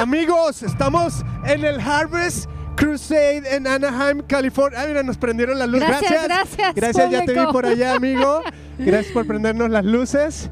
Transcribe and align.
Amigos, 0.00 0.62
estamos 0.62 1.22
en 1.44 1.62
el 1.62 1.78
Harvest 1.78 2.48
Crusade 2.74 3.42
en 3.54 3.66
Anaheim, 3.66 4.22
California. 4.26 4.80
Ah, 4.80 4.86
mira, 4.86 5.02
nos 5.02 5.18
prendieron 5.18 5.58
las 5.58 5.68
luces. 5.68 5.88
Gracias, 5.88 6.24
gracias, 6.24 6.74
Gracias, 6.74 7.10
ya 7.10 7.24
te 7.26 7.34
vi 7.34 7.52
por 7.52 7.66
allá, 7.66 7.96
amigo. 7.96 8.42
Gracias 8.78 9.12
por 9.12 9.26
prendernos 9.26 9.68
las 9.68 9.84
luces. 9.84 10.48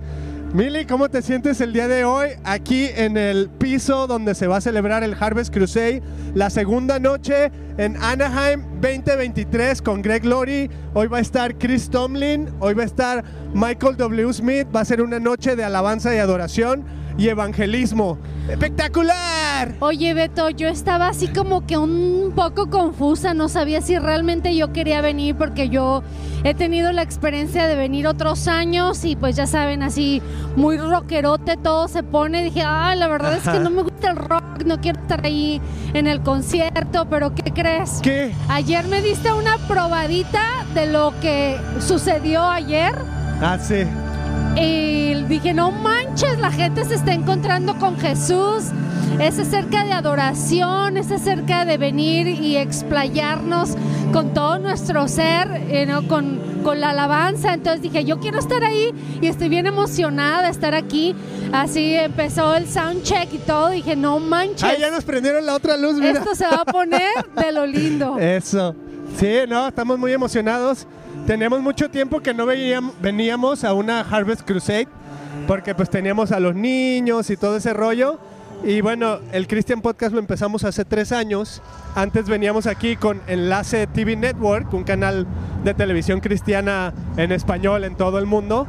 Mili, 0.52 0.84
¿cómo 0.84 1.08
te 1.08 1.22
sientes 1.22 1.62
el 1.62 1.72
día 1.72 1.88
de 1.88 2.04
hoy 2.04 2.28
aquí 2.44 2.90
en 2.94 3.16
el 3.16 3.48
piso 3.48 4.06
donde 4.06 4.34
se 4.34 4.46
va 4.46 4.58
a 4.58 4.60
celebrar 4.60 5.02
el 5.02 5.16
Harvest 5.18 5.50
Crusade? 5.50 6.02
La 6.34 6.50
segunda 6.50 6.98
noche 6.98 7.50
en 7.78 7.96
Anaheim 8.02 8.64
2023 8.82 9.80
con 9.80 10.02
Greg 10.02 10.26
Laurie. 10.26 10.68
Hoy 10.92 11.06
va 11.06 11.18
a 11.18 11.20
estar 11.22 11.56
Chris 11.56 11.88
Tomlin, 11.88 12.50
hoy 12.60 12.74
va 12.74 12.82
a 12.82 12.86
estar 12.86 13.24
Michael 13.54 13.96
W. 13.96 14.30
Smith. 14.30 14.68
Va 14.76 14.80
a 14.80 14.84
ser 14.84 15.00
una 15.00 15.18
noche 15.18 15.56
de 15.56 15.64
alabanza 15.64 16.14
y 16.14 16.18
adoración 16.18 16.97
y 17.18 17.28
evangelismo. 17.28 18.16
¡Espectacular! 18.48 19.74
Oye, 19.80 20.14
Beto, 20.14 20.48
yo 20.50 20.68
estaba 20.68 21.08
así 21.08 21.28
como 21.28 21.66
que 21.66 21.76
un 21.76 22.32
poco 22.34 22.70
confusa, 22.70 23.34
no 23.34 23.48
sabía 23.48 23.82
si 23.82 23.98
realmente 23.98 24.54
yo 24.54 24.72
quería 24.72 25.02
venir 25.02 25.34
porque 25.34 25.68
yo 25.68 26.02
he 26.44 26.54
tenido 26.54 26.92
la 26.92 27.02
experiencia 27.02 27.66
de 27.66 27.74
venir 27.74 28.06
otros 28.06 28.46
años 28.46 29.04
y 29.04 29.16
pues 29.16 29.34
ya 29.34 29.46
saben, 29.46 29.82
así 29.82 30.22
muy 30.56 30.78
rockerote 30.78 31.56
todo 31.56 31.88
se 31.88 32.04
pone. 32.04 32.44
Dije, 32.44 32.62
ah, 32.64 32.94
la 32.94 33.08
verdad 33.08 33.36
es 33.36 33.42
que 33.42 33.58
no 33.58 33.70
me 33.70 33.82
gusta 33.82 34.10
el 34.10 34.16
rock, 34.16 34.62
no 34.64 34.80
quiero 34.80 35.00
estar 35.00 35.26
ahí 35.26 35.60
en 35.94 36.06
el 36.06 36.22
concierto, 36.22 37.06
pero 37.10 37.34
¿qué 37.34 37.52
crees? 37.52 37.98
¿Qué? 38.00 38.32
Ayer 38.48 38.86
me 38.86 39.02
diste 39.02 39.32
una 39.32 39.58
probadita 39.66 40.64
de 40.72 40.86
lo 40.86 41.12
que 41.20 41.58
sucedió 41.80 42.44
ayer. 42.44 42.94
Ah, 43.42 43.58
sí. 43.60 43.84
Y 44.60 45.14
dije, 45.28 45.54
no 45.54 45.70
manches, 45.70 46.38
la 46.38 46.50
gente 46.50 46.84
se 46.84 46.94
está 46.94 47.12
encontrando 47.12 47.78
con 47.78 47.98
Jesús. 47.98 48.64
Es 49.20 49.38
acerca 49.38 49.84
de 49.84 49.92
adoración, 49.92 50.96
es 50.96 51.10
acerca 51.10 51.64
de 51.64 51.76
venir 51.78 52.26
y 52.28 52.56
explayarnos 52.56 53.70
con 54.12 54.32
todo 54.34 54.58
nuestro 54.58 55.06
ser, 55.08 55.48
eh, 55.68 55.86
¿no? 55.86 56.06
con, 56.06 56.38
con 56.62 56.80
la 56.80 56.90
alabanza. 56.90 57.54
Entonces 57.54 57.82
dije, 57.82 58.04
yo 58.04 58.18
quiero 58.20 58.38
estar 58.38 58.62
ahí 58.64 58.90
y 59.20 59.26
estoy 59.26 59.48
bien 59.48 59.66
emocionada 59.66 60.42
de 60.42 60.50
estar 60.50 60.74
aquí. 60.74 61.14
Así 61.52 61.94
empezó 61.94 62.54
el 62.54 62.68
soundcheck 62.68 63.32
y 63.32 63.38
todo. 63.38 63.70
Dije, 63.70 63.96
no 63.96 64.18
manches, 64.20 64.62
Ah, 64.64 64.74
ya 64.78 64.90
nos 64.90 65.04
prendieron 65.04 65.44
la 65.46 65.54
otra 65.54 65.76
luz, 65.76 65.94
mira. 65.94 66.18
esto 66.20 66.34
se 66.34 66.46
va 66.46 66.62
a 66.62 66.64
poner 66.64 67.12
de 67.36 67.52
lo 67.52 67.66
lindo. 67.66 68.18
Eso. 68.20 68.74
Sí, 69.18 69.28
no, 69.48 69.68
estamos 69.68 69.98
muy 69.98 70.12
emocionados. 70.12 70.86
Tenemos 71.28 71.60
mucho 71.60 71.90
tiempo 71.90 72.20
que 72.20 72.32
no 72.32 72.46
veníamos 72.46 73.62
a 73.62 73.74
una 73.74 74.00
Harvest 74.00 74.46
Crusade 74.46 74.88
porque 75.46 75.74
pues 75.74 75.90
teníamos 75.90 76.32
a 76.32 76.40
los 76.40 76.54
niños 76.54 77.28
y 77.28 77.36
todo 77.36 77.58
ese 77.58 77.74
rollo. 77.74 78.18
Y 78.64 78.80
bueno, 78.80 79.18
el 79.32 79.46
Christian 79.46 79.82
Podcast 79.82 80.14
lo 80.14 80.20
empezamos 80.20 80.64
hace 80.64 80.86
tres 80.86 81.12
años. 81.12 81.60
Antes 81.94 82.30
veníamos 82.30 82.66
aquí 82.66 82.96
con 82.96 83.20
Enlace 83.26 83.86
TV 83.88 84.16
Network, 84.16 84.72
un 84.72 84.84
canal 84.84 85.26
de 85.64 85.74
televisión 85.74 86.20
cristiana 86.20 86.94
en 87.18 87.30
español 87.30 87.84
en 87.84 87.94
todo 87.94 88.18
el 88.18 88.24
mundo. 88.24 88.66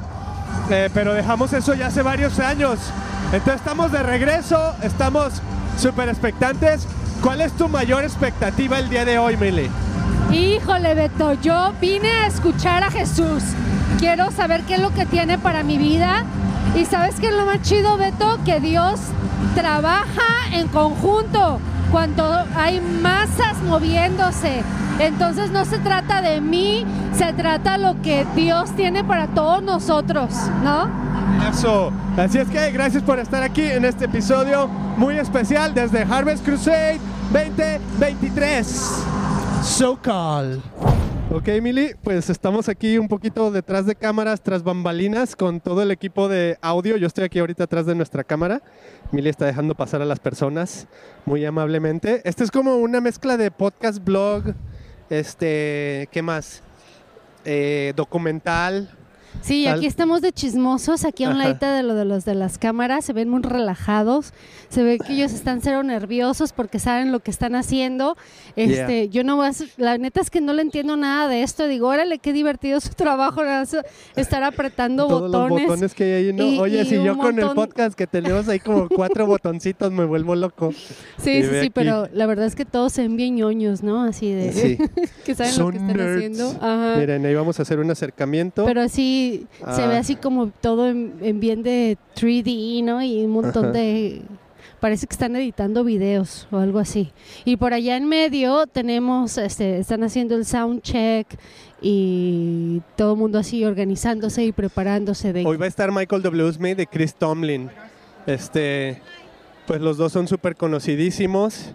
Eh, 0.70 0.90
pero 0.94 1.14
dejamos 1.14 1.54
eso 1.54 1.76
ya 1.76 1.88
hace 1.88 2.02
varios 2.02 2.40
años. 2.40 2.78
Entonces 3.32 3.56
estamos 3.56 3.94
de 3.94 4.04
regreso, 4.04 4.76
estamos 4.84 5.42
súper 5.78 6.10
expectantes. 6.10 6.86
¿Cuál 7.24 7.40
es 7.40 7.54
tu 7.54 7.70
mayor 7.70 8.04
expectativa 8.04 8.80
el 8.80 8.90
día 8.90 9.06
de 9.06 9.18
hoy, 9.18 9.38
Mili? 9.38 9.70
Híjole, 10.32 10.94
Beto, 10.94 11.34
yo 11.34 11.74
vine 11.82 12.10
a 12.10 12.28
escuchar 12.28 12.84
a 12.84 12.92
Jesús. 12.92 13.44
Quiero 13.98 14.32
saber 14.32 14.64
qué 14.64 14.76
es 14.76 14.82
lo 14.82 14.94
que 14.94 15.06
tiene 15.06 15.38
para 15.38 15.64
mi 15.64 15.78
vida. 15.78 16.24
Y 16.76 16.86
sabes 16.86 17.20
qué 17.20 17.28
es 17.28 17.34
lo 17.34 17.46
más 17.46 17.62
chido, 17.62 17.98
Beto, 17.98 18.38
que 18.46 18.60
Dios 18.60 19.00
trabaja 19.56 20.54
en 20.54 20.68
conjunto 20.68 21.60
cuando 21.92 22.46
hay 22.56 22.80
masas 22.80 23.58
moviéndose. 23.68 24.64
Entonces 25.00 25.50
no 25.52 25.66
se 25.66 25.80
trata 25.80 26.22
de 26.22 26.42
mí, 26.42 26.86
se 27.18 27.34
trata 27.34 27.78
lo 27.78 28.02
que 28.02 28.26
Dios 28.36 28.76
tiene 28.76 29.04
para 29.04 29.28
todos 29.28 29.64
nosotros, 29.64 30.30
¿no? 30.64 30.90
Eso. 31.50 31.92
Así 32.18 32.38
es 32.38 32.50
que 32.50 32.72
gracias 32.72 33.02
por 33.02 33.18
estar 33.18 33.42
aquí 33.42 33.64
en 33.64 33.86
este 33.86 34.06
episodio 34.06 34.68
muy 34.98 35.18
especial 35.18 35.74
desde 35.74 36.04
Harvest 36.04 36.44
Crusade 36.44 37.00
2023. 37.32 39.19
So 39.64 40.00
call. 40.02 40.62
Ok, 41.32 41.48
Mili, 41.62 41.92
pues 42.04 42.30
estamos 42.30 42.70
aquí 42.70 42.98
un 42.98 43.08
poquito 43.08 43.52
detrás 43.52 43.86
de 43.86 43.96
cámaras, 43.96 44.42
tras 44.42 44.64
bambalinas, 44.64 45.36
con 45.36 45.60
todo 45.60 45.84
el 45.84 45.92
equipo 45.92 46.28
de 46.28 46.58
audio. 46.62 46.98
Yo 46.98 47.08
estoy 47.08 47.26
aquí 47.26 47.40
ahorita 47.40 47.66
atrás 47.66 47.86
de 47.86 47.94
nuestra 47.94 48.24
cámara. 48.24 48.62
Mili 49.12 49.30
está 49.30 49.46
dejando 49.46 49.76
pasar 49.76 50.02
a 50.02 50.06
las 50.06 50.20
personas 50.20 50.88
muy 51.26 51.46
amablemente. 51.46 52.22
Este 52.24 52.44
es 52.44 52.52
como 52.52 52.78
una 52.78 53.00
mezcla 53.00 53.38
de 53.38 53.52
podcast, 53.52 54.04
blog, 54.04 54.56
este, 55.10 56.10
¿qué 56.12 56.22
más? 56.22 56.64
Eh, 57.46 57.94
documental. 57.96 58.90
Sí, 59.42 59.68
aquí 59.68 59.86
estamos 59.86 60.22
de 60.22 60.32
chismosos, 60.32 61.06
aquí 61.06 61.24
a 61.24 61.30
un 61.30 61.38
ladito 61.38 61.66
de 61.66 61.84
lo 61.84 61.96
de 61.96 62.06
los 62.06 62.26
de 62.26 62.36
las 62.36 62.58
cámaras, 62.58 63.06
se 63.06 63.14
ven 63.14 63.30
muy 63.30 63.42
relajados, 63.42 64.34
se 64.70 64.84
ve 64.84 65.00
que 65.00 65.14
ellos 65.14 65.32
están 65.34 65.62
cero 65.62 65.82
nerviosos 65.84 66.54
porque 66.54 66.78
saben 66.80 67.12
lo 67.12 67.20
que 67.22 67.32
están 67.32 67.56
haciendo. 67.56 68.18
Este, 68.56 69.10
yo 69.10 69.24
no 69.24 69.38
voy 69.38 69.46
a 69.48 69.50
hacer- 69.50 69.70
la 69.78 69.98
neta 69.98 70.22
es 70.22 70.30
que 70.30 70.42
no 70.42 70.54
le 70.54 70.62
entiendo 70.62 70.98
nada 70.98 71.28
de 71.28 71.42
esto, 71.44 71.68
digo, 71.68 71.88
órale, 71.88 72.20
qué 72.20 72.34
divertido 72.34 72.80
su 72.80 72.90
trabajo, 72.90 73.42
estar 74.16 74.44
apretando 74.44 75.08
Todos 75.08 75.22
botones. 75.32 75.50
los 75.52 75.62
botones 75.68 75.94
que 75.94 76.04
hay 76.04 76.12
ahí, 76.28 76.34
¿no? 76.34 76.44
y- 76.44 76.60
Oye, 76.60 76.82
y 76.82 76.86
si 76.86 77.04
yo 77.04 77.18
con 77.18 77.40
el 77.40 77.50
podcast 77.52 77.98
que 77.98 78.06
tenemos 78.08 78.48
ahí 78.50 78.60
como 78.60 78.88
cuatro 78.90 79.26
botoncitos 79.28 79.92
me 79.92 80.06
vuelvo 80.06 80.36
loco. 80.36 80.72
Sí, 81.18 81.32
Y 81.32 81.44
sí, 81.44 81.50
sí, 81.50 81.58
aquí. 81.58 81.70
pero 81.70 82.08
la 82.14 82.26
verdad 82.26 82.46
es 82.46 82.56
que 82.56 82.66
todos 82.66 82.94
se 82.94 83.02
ven 83.04 83.16
bien 83.16 83.36
ñoños, 83.36 83.84
¿no? 83.84 84.04
Así 84.04 84.32
de 84.32 84.52
Sí. 84.52 84.78
que 85.26 85.34
saben 85.36 85.58
lo 85.58 85.72
que 85.72 85.78
están 85.78 85.98
nerds. 85.98 86.16
haciendo. 86.18 86.50
Ajá. 86.62 86.96
Miren, 86.98 87.26
ahí 87.26 87.34
vamos 87.36 87.58
a 87.60 87.62
hacer 87.64 87.80
un 87.80 87.90
acercamiento. 87.92 88.66
Pero 88.66 88.88
se 89.32 89.88
ve 89.88 89.96
Ah. 89.96 90.00
así 90.00 90.16
como 90.16 90.48
todo 90.62 90.90
en, 90.90 91.14
en 91.22 91.40
bien 91.40 91.64
de 91.64 91.98
3D, 92.16 92.84
¿no? 92.84 93.02
Y 93.02 93.24
un 93.26 93.32
montón 93.32 93.66
Ajá. 93.66 93.74
de... 93.74 94.22
Parece 94.80 95.08
que 95.08 95.14
están 95.14 95.36
editando 95.36 95.84
videos 95.84 96.48
o 96.52 96.58
algo 96.58 96.80
así. 96.80 97.12
Y 97.44 97.58
por 97.58 97.74
allá 97.74 97.98
en 97.98 98.06
medio 98.08 98.66
tenemos, 98.66 99.38
este, 99.38 99.80
están 99.80 100.04
haciendo 100.04 100.36
el 100.36 100.46
sound 100.46 100.82
check 100.82 101.28
y 101.82 102.82
todo 102.96 103.14
el 103.14 103.20
mundo 103.20 103.40
así 103.40 103.66
organizándose 103.66 104.46
y 104.46 104.52
preparándose 104.54 105.34
de... 105.34 105.46
Hoy 105.46 105.58
va 105.58 105.66
a 105.66 105.68
estar 105.68 105.92
Michael 105.92 106.22
W. 106.22 106.54
Smith 106.54 106.80
y 106.80 106.86
Chris 106.86 107.14
Tomlin. 107.14 107.70
Este, 108.26 109.02
pues 109.68 109.82
los 109.82 109.98
dos 109.98 110.14
son 110.14 110.28
súper 110.30 110.56
conocidísimos. 110.56 111.74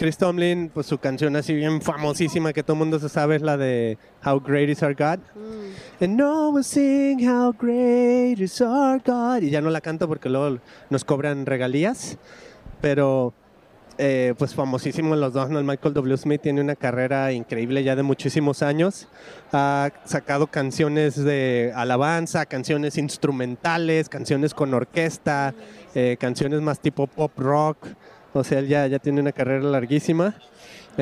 Chris 0.00 0.16
Tomlin, 0.16 0.70
pues 0.72 0.86
su 0.86 0.96
canción 0.96 1.36
así 1.36 1.54
bien 1.54 1.82
famosísima 1.82 2.54
que 2.54 2.62
todo 2.62 2.72
el 2.72 2.78
mundo 2.78 2.98
se 2.98 3.10
sabe 3.10 3.36
es 3.36 3.42
la 3.42 3.58
de 3.58 3.98
How 4.24 4.40
Great 4.40 4.70
Is 4.70 4.82
Our 4.82 4.94
God. 4.94 5.18
Mm. 5.34 6.04
And 6.04 6.16
no 6.16 6.48
one 6.48 6.64
sing 6.64 7.28
How 7.28 7.52
Great 7.52 8.38
Is 8.40 8.62
Our 8.62 9.02
God. 9.04 9.42
Y 9.42 9.50
ya 9.50 9.60
no 9.60 9.68
la 9.68 9.82
canto 9.82 10.08
porque 10.08 10.30
luego 10.30 10.58
nos 10.88 11.04
cobran 11.04 11.44
regalías. 11.44 12.16
Pero 12.80 13.34
eh, 13.98 14.32
pues 14.38 14.54
famosísimos 14.54 15.18
los 15.18 15.34
dos, 15.34 15.50
¿no? 15.50 15.58
El 15.58 15.66
Michael 15.66 15.92
W. 15.92 16.16
Smith 16.16 16.40
tiene 16.40 16.62
una 16.62 16.76
carrera 16.76 17.32
increíble 17.32 17.84
ya 17.84 17.94
de 17.94 18.02
muchísimos 18.02 18.62
años. 18.62 19.06
Ha 19.52 19.90
sacado 20.06 20.46
canciones 20.46 21.22
de 21.22 21.74
alabanza, 21.76 22.46
canciones 22.46 22.96
instrumentales, 22.96 24.08
canciones 24.08 24.54
con 24.54 24.72
orquesta, 24.72 25.52
eh, 25.94 26.16
canciones 26.18 26.62
más 26.62 26.80
tipo 26.80 27.06
pop 27.06 27.38
rock. 27.38 27.76
O 28.32 28.44
sea, 28.44 28.60
él 28.60 28.68
ya, 28.68 28.86
ya 28.86 28.98
tiene 28.98 29.20
una 29.20 29.32
carrera 29.32 29.64
larguísima. 29.64 30.34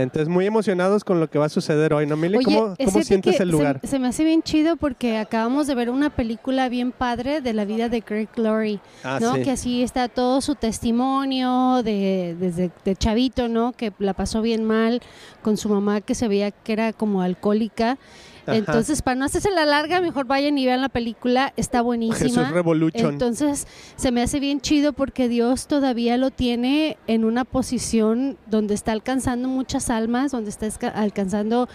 Entonces, 0.02 0.28
muy 0.28 0.46
emocionados 0.46 1.04
con 1.04 1.20
lo 1.20 1.28
que 1.30 1.38
va 1.38 1.46
a 1.46 1.48
suceder 1.48 1.92
hoy, 1.92 2.06
¿no, 2.06 2.16
Mili? 2.16 2.36
Oye, 2.38 2.44
¿Cómo, 2.44 2.74
cómo 2.76 3.02
sientes 3.02 3.34
el 3.34 3.38
se- 3.48 3.52
lugar? 3.52 3.80
Se, 3.84 3.98
me 3.98 4.08
hace 4.08 4.24
bien 4.24 4.42
chido 4.42 4.76
porque 4.76 5.18
acabamos 5.18 5.66
de 5.66 5.74
ver 5.74 5.90
una 5.90 6.10
película 6.10 6.68
bien 6.68 6.92
padre 6.92 7.40
de 7.40 7.52
la 7.52 7.64
vida 7.64 7.88
de 7.88 8.00
Greg 8.00 8.28
Laurie, 8.36 8.80
Ah, 9.04 9.18
¿no? 9.20 9.34
sí. 9.34 9.42
Que 9.42 9.50
así 9.50 9.82
está 9.82 10.08
todo 10.08 10.40
su 10.40 10.54
testimonio 10.54 11.82
de, 11.82 12.36
desde 12.38 12.70
de 12.84 12.96
chavito, 12.96 13.48
¿no? 13.48 13.72
Que 13.72 13.92
la 13.98 14.14
pasó 14.14 14.42
bien 14.42 14.64
mal 14.64 15.00
con 15.42 15.56
su 15.56 15.68
mamá 15.68 16.00
que 16.00 16.14
se 16.14 16.28
veía 16.28 16.50
que 16.50 16.72
era 16.72 16.92
como 16.92 17.22
alcohólica. 17.22 17.98
Ajá. 18.46 18.56
Entonces, 18.56 19.02
para 19.02 19.14
no 19.14 19.26
hacerse 19.26 19.50
la 19.50 19.66
larga, 19.66 20.00
mejor 20.00 20.24
vayan 20.26 20.56
y 20.56 20.64
vean 20.64 20.80
la 20.80 20.88
película, 20.88 21.52
está 21.58 21.82
buenísima. 21.82 22.18
Jesús 22.18 22.48
Revolution. 22.50 23.12
Entonces 23.12 23.66
se 23.96 24.10
me 24.10 24.22
hace 24.22 24.40
bien 24.40 24.62
chido 24.62 24.94
porque 24.94 25.28
Dios 25.28 25.66
todavía 25.66 26.16
lo 26.16 26.30
tiene 26.30 26.96
en 27.06 27.26
una 27.26 27.44
posición 27.44 28.38
donde 28.46 28.72
está 28.72 28.92
alcanzando 28.92 29.48
muchas 29.48 29.87
almas, 29.90 30.32
donde 30.32 30.50
está 30.50 30.66
alcanzando 30.94 31.68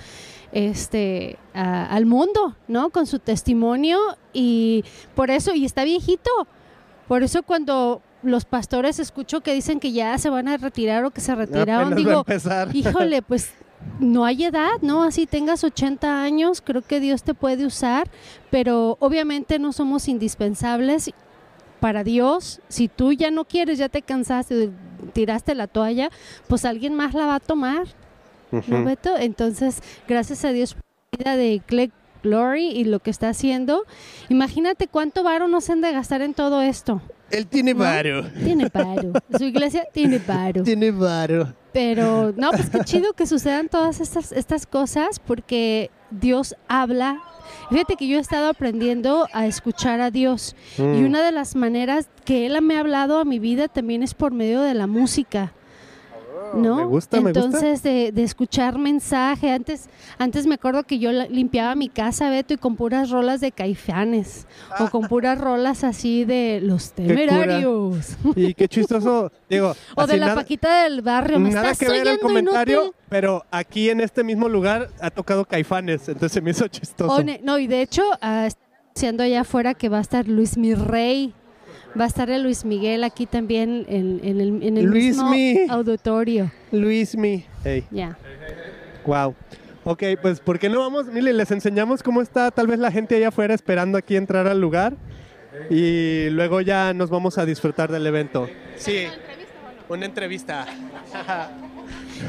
este 0.52 1.38
a- 1.54 1.86
al 1.86 2.06
mundo, 2.06 2.56
¿no? 2.68 2.90
Con 2.90 3.06
su 3.08 3.20
testimonio 3.20 3.98
y 4.34 4.84
por 5.16 5.32
eso 5.32 5.54
y 5.54 5.66
está 5.66 5.84
viejito. 5.84 6.30
Por 7.08 7.24
eso 7.24 7.44
cuando 7.44 8.02
los 8.22 8.46
pastores 8.46 9.00
escucho 9.00 9.42
que 9.42 9.54
dicen 9.54 9.80
que 9.80 9.92
ya 9.92 10.18
se 10.18 10.30
van 10.30 10.48
a 10.48 10.58
retirar 10.58 11.04
o 11.06 11.12
que 11.12 11.22
se 11.22 11.36
retiraron, 11.36 11.90
digo, 11.96 12.24
híjole, 12.74 13.22
pues 13.22 13.52
no 14.00 14.24
hay 14.24 14.46
edad, 14.46 14.72
¿no? 14.82 15.04
Así 15.04 15.26
tengas 15.26 15.64
80 15.64 16.24
años, 16.24 16.62
creo 16.62 16.82
que 16.82 17.02
Dios 17.02 17.24
te 17.24 17.34
puede 17.34 17.66
usar, 17.66 18.10
pero 18.50 18.96
obviamente 19.02 19.60
no 19.60 19.74
somos 19.74 20.08
indispensables, 20.08 21.12
para 21.82 22.06
Dios, 22.06 22.62
si 22.70 22.88
tú 22.88 23.12
ya 23.12 23.30
no 23.30 23.44
quieres, 23.44 23.78
ya 23.78 23.90
te 23.90 24.02
cansaste, 24.02 24.72
tiraste 25.12 25.54
la 25.54 25.68
toalla, 25.68 26.10
pues 26.48 26.64
alguien 26.64 26.94
más 26.94 27.14
la 27.14 27.26
va 27.26 27.36
a 27.36 27.40
tomar, 27.42 27.88
¿no. 28.68 28.84
Beto? 28.86 29.18
Entonces, 29.18 29.82
gracias 30.08 30.46
a 30.46 30.52
Dios 30.52 30.76
por 30.76 30.84
la 31.12 31.18
vida 31.36 31.38
de 31.38 31.62
Click 31.66 31.92
Glory 32.24 32.68
y 32.70 32.86
lo 32.86 33.00
que 33.00 33.10
está 33.12 33.30
haciendo. 33.30 33.84
Imagínate 34.30 34.88
cuánto 34.88 35.24
varo 35.24 35.48
nos 35.48 35.70
han 35.70 35.82
de 35.82 35.92
gastar 35.92 36.22
en 36.22 36.34
todo 36.34 36.62
esto. 36.62 37.02
Él 37.32 37.48
tiene 37.48 37.74
¿no? 37.74 37.80
varo. 37.82 38.24
Tiene 38.44 38.70
paro. 38.70 39.12
Su 39.38 39.44
iglesia 39.44 39.86
tiene 39.92 40.20
paro. 40.20 40.64
Tiene 40.64 40.92
varo. 40.92 41.54
Pero 41.74 42.32
no, 42.38 42.52
pues 42.52 42.70
qué 42.70 42.80
chido 42.86 43.14
que 43.14 43.26
sucedan 43.26 43.68
todas 43.68 44.00
estas, 44.00 44.32
estas 44.32 44.68
cosas 44.68 45.20
porque 45.20 45.90
Dios 46.12 46.56
habla. 46.68 47.20
Fíjate 47.72 47.96
que 47.96 48.08
yo 48.08 48.18
he 48.18 48.22
estado 48.22 48.48
aprendiendo 48.50 49.28
a 49.34 49.48
escuchar 49.48 50.00
a 50.00 50.12
Dios 50.12 50.56
y 50.78 50.82
Mm. 50.84 51.06
una 51.08 51.24
de 51.26 51.32
las 51.32 51.56
maneras 51.56 52.08
que 52.26 52.46
Él 52.46 52.62
me 52.62 52.78
ha 52.78 52.82
hablado 52.82 53.18
a 53.20 53.26
mi 53.26 53.40
vida 53.40 53.68
también 53.68 54.04
es 54.04 54.14
por 54.14 54.32
medio 54.32 54.62
de 54.62 54.76
la 54.76 54.86
música. 54.88 55.52
¿No? 56.54 56.78
Me 56.78 56.86
gusta, 56.86 57.22
me 57.22 57.32
gusta. 57.32 57.46
Entonces, 57.46 57.84
de, 57.84 58.12
de 58.12 58.24
escuchar 58.24 58.78
mensaje. 58.78 59.52
Antes, 59.52 59.90
antes 60.18 60.46
me 60.46 60.56
acuerdo 60.56 60.84
que 60.84 61.00
yo 61.00 61.12
limpiaba 61.12 61.76
mi 61.76 61.90
casa, 61.90 62.30
Beto, 62.30 62.54
y 62.54 62.58
con 62.58 62.76
puras 62.76 63.10
rolas 63.10 63.42
de 63.42 63.52
caifanes. 63.52 64.48
O 64.80 64.90
con 64.90 65.08
puras 65.08 65.40
rolas 65.40 65.84
así 65.84 66.26
de 66.26 66.60
los 66.62 66.94
temerarios. 66.94 68.18
Y 68.36 68.54
qué 68.54 68.68
chistoso. 68.68 69.32
Digo, 69.50 69.76
O 69.96 70.08
de 70.08 70.18
la 70.18 70.28
nada, 70.28 70.42
Paquita 70.42 70.84
del 70.84 71.02
barrio. 71.02 71.40
¿Me 71.40 71.50
nada 71.50 71.72
estás 71.72 71.80
que 71.80 71.94
ver 71.94 72.08
el 72.08 72.20
comentario, 72.20 72.84
inútil? 72.84 72.96
pero 73.10 73.46
aquí 73.52 73.90
en 73.90 74.02
este 74.02 74.24
mismo 74.24 74.50
lugar 74.50 74.90
ha 75.00 75.12
tocado 75.12 75.46
Caifanes, 75.46 76.08
entonces 76.08 76.32
se 76.32 76.42
me 76.42 76.52
hizo 76.52 76.68
chistoso. 76.68 77.24
No, 77.44 77.60
y 77.60 77.68
de 77.68 77.82
hecho, 77.82 78.04
ah, 78.22 78.50
anunciando 78.94 79.24
allá 79.24 79.42
afuera 79.42 79.74
que 79.74 79.90
va 79.90 79.98
a 79.98 80.02
estar 80.02 80.28
Luis 80.28 80.58
Mi 80.58 80.76
Rey. 80.76 81.34
Va 82.00 82.06
a 82.06 82.08
estar 82.08 82.30
el 82.30 82.44
Luis 82.44 82.66
Miguel 82.66 83.04
aquí 83.04 83.26
también 83.26 83.86
en, 83.88 84.20
en 84.24 84.42
el, 84.42 84.64
en 84.64 84.78
el 84.78 84.86
Luis 84.86 85.16
mismo 85.16 85.30
Mi. 85.30 85.66
auditorio. 85.70 86.52
Luis 86.72 87.16
Mi. 87.16 87.46
Hey, 87.64 87.86
Ya. 87.92 88.18
wow. 89.06 89.36
Ok, 89.86 90.02
pues 90.22 90.40
¿por 90.40 90.60
qué 90.60 90.70
no 90.70 90.80
vamos? 90.80 91.08
Mire, 91.08 91.34
les 91.34 91.52
enseñamos 91.52 92.02
cómo 92.02 92.22
está 92.22 92.50
tal 92.52 92.68
vez 92.68 92.80
la 92.80 92.90
gente 92.92 93.16
allá 93.16 93.28
afuera 93.28 93.54
esperando 93.54 93.98
aquí 93.98 94.16
entrar 94.16 94.48
al 94.48 94.62
lugar 94.62 94.96
y 95.70 96.30
luego 96.30 96.62
ya 96.62 96.94
nos 96.94 97.10
vamos 97.10 97.38
a 97.38 97.46
disfrutar 97.46 97.92
del 97.92 98.08
evento. 98.08 98.48
Sí, 98.78 99.06
una 99.90 100.06
entrevista. 100.06 100.66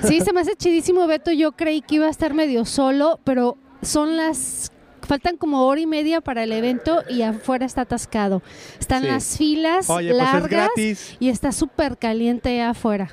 Sí, 0.02 0.20
se 0.20 0.32
me 0.32 0.40
hace 0.40 0.56
chidísimo, 0.56 1.06
Beto. 1.06 1.30
Yo 1.32 1.52
creí 1.52 1.80
que 1.80 1.94
iba 1.96 2.06
a 2.06 2.10
estar 2.10 2.34
medio 2.34 2.64
solo, 2.64 3.20
pero 3.24 3.56
son 3.82 4.16
las. 4.16 4.70
Faltan 5.06 5.36
como 5.36 5.66
hora 5.66 5.80
y 5.80 5.86
media 5.86 6.20
para 6.20 6.44
el 6.44 6.52
evento 6.52 7.02
y 7.08 7.22
afuera 7.22 7.66
está 7.66 7.82
atascado. 7.82 8.42
Están 8.80 9.02
Sí. 9.02 9.08
las 9.08 9.36
filas 9.36 9.90
Oye, 9.90 10.10
pues 10.10 10.22
es 10.22 10.32
largas 10.32 10.50
gratis. 10.50 11.16
y 11.20 11.28
está 11.28 11.52
súper 11.52 11.96
caliente 11.98 12.62
afuera. 12.62 13.10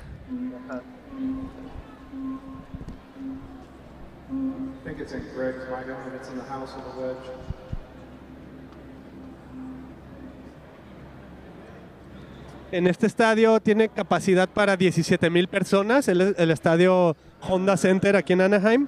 En 12.70 12.86
este 12.86 13.06
estadio 13.06 13.60
tiene 13.60 13.88
capacidad 13.90 14.48
para 14.48 14.76
17 14.76 15.28
mil 15.28 15.46
personas, 15.46 16.08
el, 16.08 16.34
el 16.38 16.50
estadio 16.50 17.16
Honda 17.42 17.76
Center 17.76 18.16
aquí 18.16 18.32
en 18.32 18.40
Anaheim. 18.40 18.86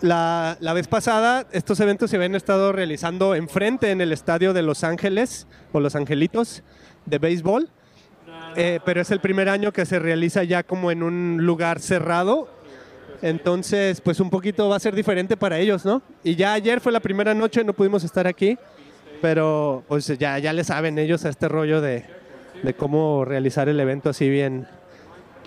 La, 0.00 0.56
la 0.60 0.72
vez 0.74 0.86
pasada 0.86 1.46
estos 1.52 1.80
eventos 1.80 2.10
se 2.10 2.16
habían 2.16 2.34
estado 2.34 2.72
realizando 2.72 3.34
enfrente 3.34 3.90
en 3.90 4.00
el 4.00 4.12
estadio 4.12 4.52
de 4.52 4.62
Los 4.62 4.84
Ángeles 4.84 5.46
o 5.72 5.80
Los 5.80 5.96
Angelitos 5.96 6.62
de 7.06 7.18
béisbol, 7.18 7.68
Eh, 8.56 8.78
pero 8.84 9.00
es 9.00 9.10
el 9.10 9.18
primer 9.18 9.48
año 9.48 9.72
que 9.72 9.84
se 9.84 9.98
realiza 9.98 10.44
ya 10.44 10.62
como 10.62 10.92
en 10.92 11.02
un 11.02 11.38
lugar 11.40 11.80
cerrado. 11.80 12.48
Entonces, 13.20 14.00
pues 14.00 14.20
un 14.20 14.30
poquito 14.30 14.68
va 14.68 14.76
a 14.76 14.80
ser 14.80 14.94
diferente 14.94 15.36
para 15.36 15.58
ellos, 15.58 15.84
¿no? 15.84 16.02
Y 16.22 16.36
ya 16.36 16.52
ayer 16.52 16.80
fue 16.80 16.92
la 16.92 17.00
primera 17.00 17.34
noche, 17.34 17.64
no 17.64 17.72
pudimos 17.72 18.04
estar 18.04 18.26
aquí, 18.26 18.56
pero 19.20 19.82
pues 19.88 20.06
ya, 20.18 20.38
ya 20.38 20.52
le 20.52 20.62
saben 20.62 20.98
ellos 20.98 21.24
a 21.24 21.30
este 21.30 21.48
rollo 21.48 21.80
de, 21.80 22.04
de 22.62 22.74
cómo 22.74 23.24
realizar 23.24 23.68
el 23.68 23.80
evento 23.80 24.10
así 24.10 24.28
bien, 24.28 24.68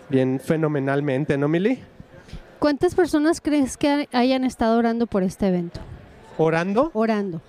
bien 0.10 0.42
fenomenalmente, 0.44 1.38
¿no, 1.38 1.48
Mili? 1.48 1.80
¿Cuántas 2.60 2.96
personas 2.96 3.42
crees 3.42 3.78
que 3.78 4.08
hayan 4.12 4.44
estado 4.44 4.78
orando 4.78 5.08
por 5.08 5.24
este 5.24 5.48
evento? 5.48 5.80
Orando, 6.38 6.92
Orando. 6.94 7.42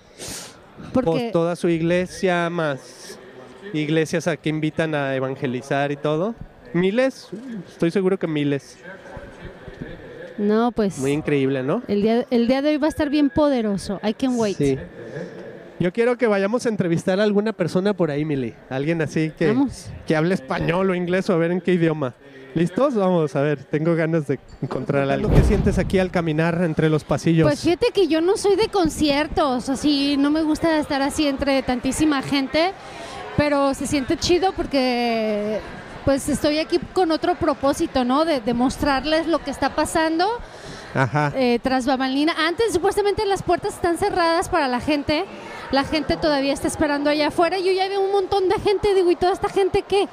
pues 0.93 1.05
Porque 1.05 1.29
toda 1.31 1.55
su 1.55 1.69
iglesia, 1.69 2.49
más 2.49 3.19
iglesias 3.73 4.27
a 4.27 4.37
que 4.37 4.49
invitan 4.49 4.95
a 4.95 5.15
evangelizar 5.15 5.91
y 5.91 5.95
todo. 5.95 6.35
Miles, 6.73 7.27
estoy 7.67 7.91
seguro 7.91 8.17
que 8.19 8.27
miles. 8.27 8.77
no, 10.37 10.71
pues 10.71 10.97
Muy 10.99 11.11
increíble, 11.11 11.63
¿no? 11.63 11.81
el 11.87 12.01
día, 12.01 12.25
el 12.29 12.47
día 12.47 12.61
de 12.61 12.69
hoy 12.69 12.77
va 12.77 12.87
a 12.87 12.89
estar 12.89 13.09
bien 13.09 13.29
poderoso. 13.29 13.99
I 14.03 14.13
can 14.13 14.35
wait. 14.37 14.57
Sí. 14.57 14.77
Yo 15.79 15.93
quiero 15.93 16.17
que 16.17 16.27
vayamos 16.27 16.65
a 16.65 16.69
entrevistar 16.69 17.21
a 17.21 17.23
alguna 17.23 17.53
persona 17.53 17.93
por 17.93 18.11
ahí, 18.11 18.25
Mili. 18.25 18.53
Alguien 18.69 19.01
así 19.01 19.31
que, 19.37 19.47
Vamos. 19.47 19.89
que 20.05 20.15
hable 20.15 20.33
español 20.33 20.89
o 20.89 20.95
inglés 20.95 21.29
o 21.29 21.33
a 21.33 21.37
ver 21.37 21.51
en 21.51 21.61
qué 21.61 21.73
idioma. 21.73 22.15
¿Listos? 22.53 22.95
Vamos 22.95 23.33
a 23.35 23.41
ver, 23.41 23.63
tengo 23.63 23.95
ganas 23.95 24.27
de 24.27 24.39
encontrar 24.61 25.09
a 25.09 25.13
alguien. 25.13 25.31
¿Qué 25.31 25.43
sientes 25.43 25.77
aquí 25.77 25.97
al 25.99 26.11
caminar 26.11 26.61
entre 26.63 26.89
los 26.89 27.05
pasillos? 27.05 27.47
Pues 27.47 27.61
fíjate 27.61 27.91
que 27.93 28.07
yo 28.07 28.19
no 28.19 28.35
soy 28.35 28.57
de 28.57 28.67
conciertos, 28.67 29.69
así 29.69 30.17
no 30.17 30.31
me 30.31 30.41
gusta 30.41 30.79
estar 30.79 31.01
así 31.01 31.27
entre 31.27 31.61
tantísima 31.61 32.21
gente, 32.23 32.73
pero 33.37 33.73
se 33.73 33.87
siente 33.87 34.17
chido 34.17 34.51
porque 34.53 35.59
pues 36.03 36.27
estoy 36.27 36.57
aquí 36.57 36.79
con 36.93 37.11
otro 37.11 37.35
propósito, 37.35 38.03
¿no? 38.03 38.25
De, 38.25 38.41
de 38.41 38.53
mostrarles 38.53 39.27
lo 39.27 39.39
que 39.39 39.51
está 39.51 39.75
pasando 39.75 40.27
Ajá. 40.93 41.31
eh, 41.35 41.59
tras 41.61 41.85
Babalina. 41.85 42.33
Antes 42.47 42.73
supuestamente 42.73 43.25
las 43.25 43.43
puertas 43.43 43.73
están 43.75 43.97
cerradas 43.97 44.49
para 44.49 44.67
la 44.67 44.79
gente, 44.79 45.25
la 45.71 45.83
gente 45.83 46.17
todavía 46.17 46.53
está 46.53 46.67
esperando 46.67 47.09
allá 47.09 47.27
afuera. 47.27 47.57
Yo 47.59 47.71
ya 47.71 47.87
veo 47.87 48.01
un 48.01 48.11
montón 48.11 48.49
de 48.49 48.55
gente, 48.59 48.93
digo, 48.95 49.11
¿y 49.11 49.15
toda 49.15 49.33
esta 49.33 49.49
gente 49.49 49.83
qué? 49.87 50.03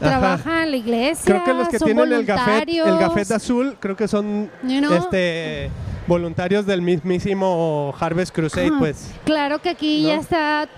Ajá. 0.00 0.10
Trabaja 0.10 0.62
en 0.64 0.70
la 0.72 0.76
iglesia, 0.76 1.24
Creo 1.24 1.44
que 1.44 1.54
los 1.54 1.68
que 1.68 1.78
son 1.78 1.86
tienen 1.86 2.12
el 2.12 2.24
gafet, 2.26 2.68
el 2.68 2.82
voluntarios. 2.82 3.00
gafet 3.00 3.30
azul, 3.32 3.76
creo 3.80 3.96
que 3.96 4.06
son 4.08 4.50
You 4.62 4.80
know? 4.80 4.92
este 4.92 5.70
voluntarios 6.06 6.66
del 6.66 6.82
mismísimo 6.82 7.94
Harvest 7.98 8.32
Crusade, 8.34 8.68
Ajá. 8.68 8.78
pues. 8.78 9.10
Claro 9.24 9.60
que 9.60 9.70
aquí 9.70 10.02
¿No? 10.02 10.08
ya 10.10 10.16
está, 10.16 10.68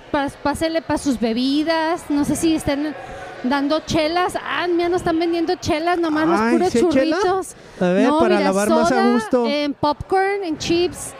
pásele 0.42 0.82
para 0.82 0.98
sus 0.98 1.18
bebidas, 1.20 2.04
no 2.08 2.24
sé 2.24 2.36
si 2.36 2.54
están 2.54 2.94
dando 3.44 3.80
chelas, 3.80 4.34
ah, 4.42 4.66
mira, 4.68 4.88
no 4.88 4.96
están 4.96 5.18
vendiendo 5.18 5.54
chelas, 5.56 5.98
nomás 5.98 6.24
Ay, 6.28 6.58
los 6.58 6.70
puros 6.70 6.72
¿sí 6.72 6.78
hay 6.78 6.88
chela? 6.90 7.16
churritos. 7.22 7.48
A 7.80 7.86
ver, 7.90 8.08
no, 8.08 8.18
para 8.18 8.36
mira, 8.36 8.48
lavar 8.48 8.68
más 8.70 8.92
a 8.92 9.12
gusto. 9.12 9.46
En 9.46 9.74
popcorn, 9.74 10.44
en 10.44 10.58
chips. 10.58 11.12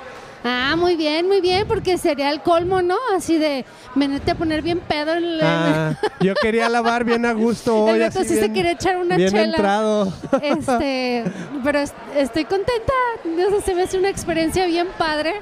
Ah, 0.45 0.77
muy 0.79 0.95
bien, 0.95 1.27
muy 1.27 1.41
bien, 1.41 1.67
porque 1.67 1.99
sería 1.99 2.31
el 2.31 2.41
colmo, 2.43 2.81
¿no? 2.81 2.97
Así 3.15 3.37
de, 3.39 3.65
venete 3.97 4.31
a 4.31 4.35
poner 4.37 4.63
bien 4.63 4.79
pedo 4.79 5.13
en 5.15 5.25
el... 5.25 5.41
Ah, 5.43 5.97
yo 6.21 6.33
quería 6.41 6.69
lavar 6.69 7.03
bien 7.05 7.27
a 7.27 7.33
gusto 7.33 7.77
hoy, 7.85 8.01
así 8.03 8.25
sí 8.25 8.37
se 8.37 8.51
quiere 8.53 8.71
echar 8.73 8.99
una 8.99 9.17
bien 9.17 9.31
chela. 9.31 9.45
entrado. 9.57 10.13
Este, 10.41 11.25
pero 11.65 11.81
es- 11.81 11.93
estoy 12.17 12.45
contenta. 12.45 12.93
Sé, 13.25 13.63
se 13.63 13.75
me 13.75 13.83
hace 13.83 13.99
una 13.99 14.09
experiencia 14.11 14.65
bien 14.67 14.87
padre, 14.97 15.35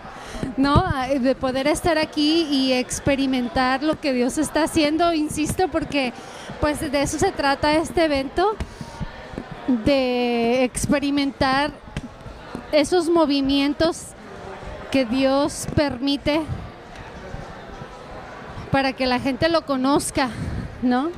¿no? 0.57 0.75
Ah, 0.87 1.09
De 1.09 1.35
poder 1.35 1.67
estar 1.69 1.99
aquí 1.99 2.47
y 2.51 2.73
experimentar 2.73 3.83
lo 3.83 4.01
que 4.01 4.15
Dios 4.15 4.39
está 4.39 4.63
haciendo, 4.65 5.13
insisto, 5.13 5.69
porque 5.69 6.15
pues 6.61 6.81
de 6.81 7.03
eso 7.03 7.19
se 7.19 7.33
trata 7.33 7.75
este 7.77 8.05
evento, 8.05 8.57
de 9.69 10.65
experimentar 10.65 11.73
esos 12.73 13.09
movimientos 13.09 14.09
que 14.91 15.05
Dios 15.05 15.67
permite 15.75 16.43
para 18.71 18.93
que 18.93 19.07
la 19.07 19.19
gente 19.19 19.49
lo 19.49 19.67
conozca, 19.67 20.31
¿no? 20.83 21.11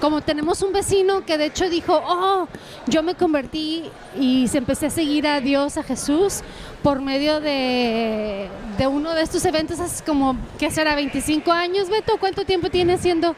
como 0.00 0.20
tenemos 0.20 0.62
un 0.62 0.72
vecino 0.72 1.24
que 1.24 1.38
de 1.38 1.46
hecho 1.46 1.68
dijo, 1.68 2.00
oh, 2.06 2.46
yo 2.86 3.02
me 3.02 3.14
convertí 3.14 3.84
y 4.18 4.48
se 4.48 4.58
empecé 4.58 4.86
a 4.86 4.90
seguir 4.90 5.26
a 5.26 5.40
Dios, 5.40 5.76
a 5.76 5.82
Jesús, 5.82 6.40
por 6.82 7.00
medio 7.00 7.40
de, 7.40 8.48
de 8.76 8.86
uno 8.86 9.14
de 9.14 9.22
estos 9.22 9.44
eventos 9.44 9.80
hace 9.80 10.04
como, 10.04 10.36
¿qué 10.58 10.70
será? 10.70 10.94
25 10.94 11.50
años, 11.50 11.88
Beto, 11.88 12.16
¿cuánto 12.18 12.44
tiempo 12.44 12.70
tiene 12.70 12.94
haciendo? 12.94 13.34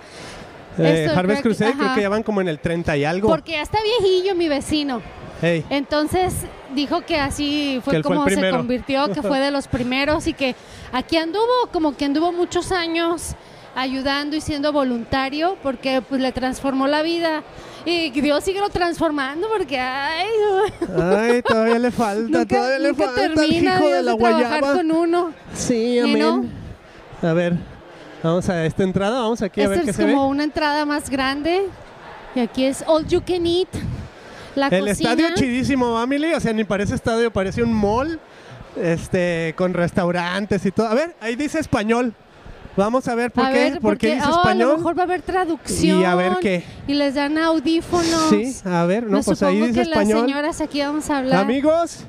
Eh, 0.79 1.05
esto? 1.07 1.19
Harvest 1.19 1.43
Creo 1.43 1.53
que- 1.55 1.59
Crusade 1.59 1.79
creo 1.79 1.95
que 1.95 2.00
ya 2.03 2.09
van 2.09 2.23
como 2.23 2.41
en 2.41 2.49
el 2.49 2.59
30 2.59 2.97
y 2.97 3.05
algo. 3.05 3.29
Porque 3.29 3.53
ya 3.53 3.62
está 3.62 3.79
viejillo 3.83 4.35
mi 4.35 4.49
vecino. 4.49 5.03
Hey, 5.43 5.65
Entonces 5.71 6.35
dijo 6.75 7.00
que 7.00 7.17
así 7.19 7.77
Que 7.77 7.81
fue 7.81 7.91
fue 7.93 7.97
el 7.97 8.03
como 8.03 8.25
se 8.25 8.33
primero. 8.35 8.59
convirtió, 8.59 9.11
que 9.12 9.23
fue 9.23 9.39
de 9.41 9.50
los 9.50 9.69
primeros 9.69 10.27
y 10.27 10.35
que 10.35 10.55
aquí 10.93 11.17
anduvo, 11.17 11.47
como 11.73 11.97
que 11.97 12.05
anduvo 12.05 12.31
muchos 12.33 12.73
años 12.73 13.35
ayudando 13.75 14.37
y 14.37 14.41
siendo 14.43 14.73
voluntario 14.73 15.57
porque 15.62 16.03
pues 16.07 16.21
le 16.21 16.33
transformó 16.33 16.89
la 16.89 17.03
vida 17.03 17.43
y 17.87 18.11
Dios 18.11 18.43
sigue 18.45 18.59
lo 18.61 18.69
transformando 18.69 19.47
porque 19.49 19.79
ay, 19.79 20.27
Ay, 21.00 21.41
todavía 21.43 21.79
le 21.79 21.91
falta, 21.93 22.39
nunca, 22.41 22.47
todavía 22.57 22.79
le 22.81 22.89
nunca 22.89 23.05
falta 23.07 23.45
el 23.45 23.53
hijo 23.53 23.62
Dios 23.79 23.93
de 23.93 24.03
la 24.03 24.17
trabajar 24.17 24.61
guayaba. 24.61 24.73
con 24.75 24.91
uno. 24.93 25.33
Sí, 25.55 25.99
amén. 26.00 26.50
A 27.23 27.33
ver, 27.33 27.55
Vamos 28.23 28.49
a 28.49 28.67
esta 28.67 28.83
entrada, 28.83 29.21
vamos 29.21 29.41
aquí 29.43 29.61
a 29.61 29.65
Esta 29.65 29.77
ver 29.77 29.85
qué 29.85 29.91
es 29.91 29.97
se 29.97 30.05
ve. 30.05 30.12
como 30.12 30.29
una 30.29 30.45
entrada 30.45 30.85
más 30.85 31.09
grande. 31.09 31.62
Y 32.35 32.41
aquí 32.41 32.65
es 32.65 32.85
All 32.87 33.07
You 33.07 33.23
Can 33.27 33.47
Eat. 33.47 33.69
La 34.55 34.67
El 34.69 34.87
cocina. 34.87 35.12
estadio 35.12 35.29
chidísimo, 35.35 35.95
Family, 35.97 36.35
o 36.35 36.41
sea, 36.41 36.53
ni 36.53 36.65
parece 36.65 36.95
estadio, 36.95 37.33
parece 37.33 37.62
un 37.62 37.73
mall, 37.73 38.21
este, 38.77 39.55
con 39.57 39.73
restaurantes 39.75 40.67
y 40.67 40.71
todo. 40.71 40.89
A 40.89 40.95
ver, 40.95 41.15
ahí 41.21 41.37
dice 41.37 41.59
español. 41.61 42.12
Vamos 42.77 43.09
a 43.09 43.15
ver 43.15 43.31
por 43.33 43.45
a 43.47 43.49
qué, 43.53 43.59
ver, 43.71 43.81
por 43.81 43.99
qué 43.99 44.15
dice 44.15 44.27
oh, 44.29 44.35
A 44.35 44.37
español. 44.39 44.69
lo 44.71 44.77
mejor 44.77 44.97
va 44.99 45.03
a 45.03 45.05
haber 45.05 45.23
traducción. 45.23 46.00
Y 46.00 46.05
a 46.05 46.15
ver 46.15 46.35
qué. 46.41 46.65
Y 46.87 46.95
les 46.95 47.15
dan 47.15 47.37
audífonos. 47.39 48.29
Sí, 48.31 48.55
a 48.65 48.85
ver, 48.85 49.05
no, 49.05 49.19
Me 49.19 49.23
pues 49.25 49.43
ahí 49.43 49.61
dice 49.61 49.73
que 49.73 49.89
las 49.89 49.99
español. 50.00 50.21
señoras 50.27 50.61
aquí 50.61 50.81
vamos 50.81 51.11
a 51.11 51.19
hablar. 51.19 51.41
Amigos, 51.41 52.05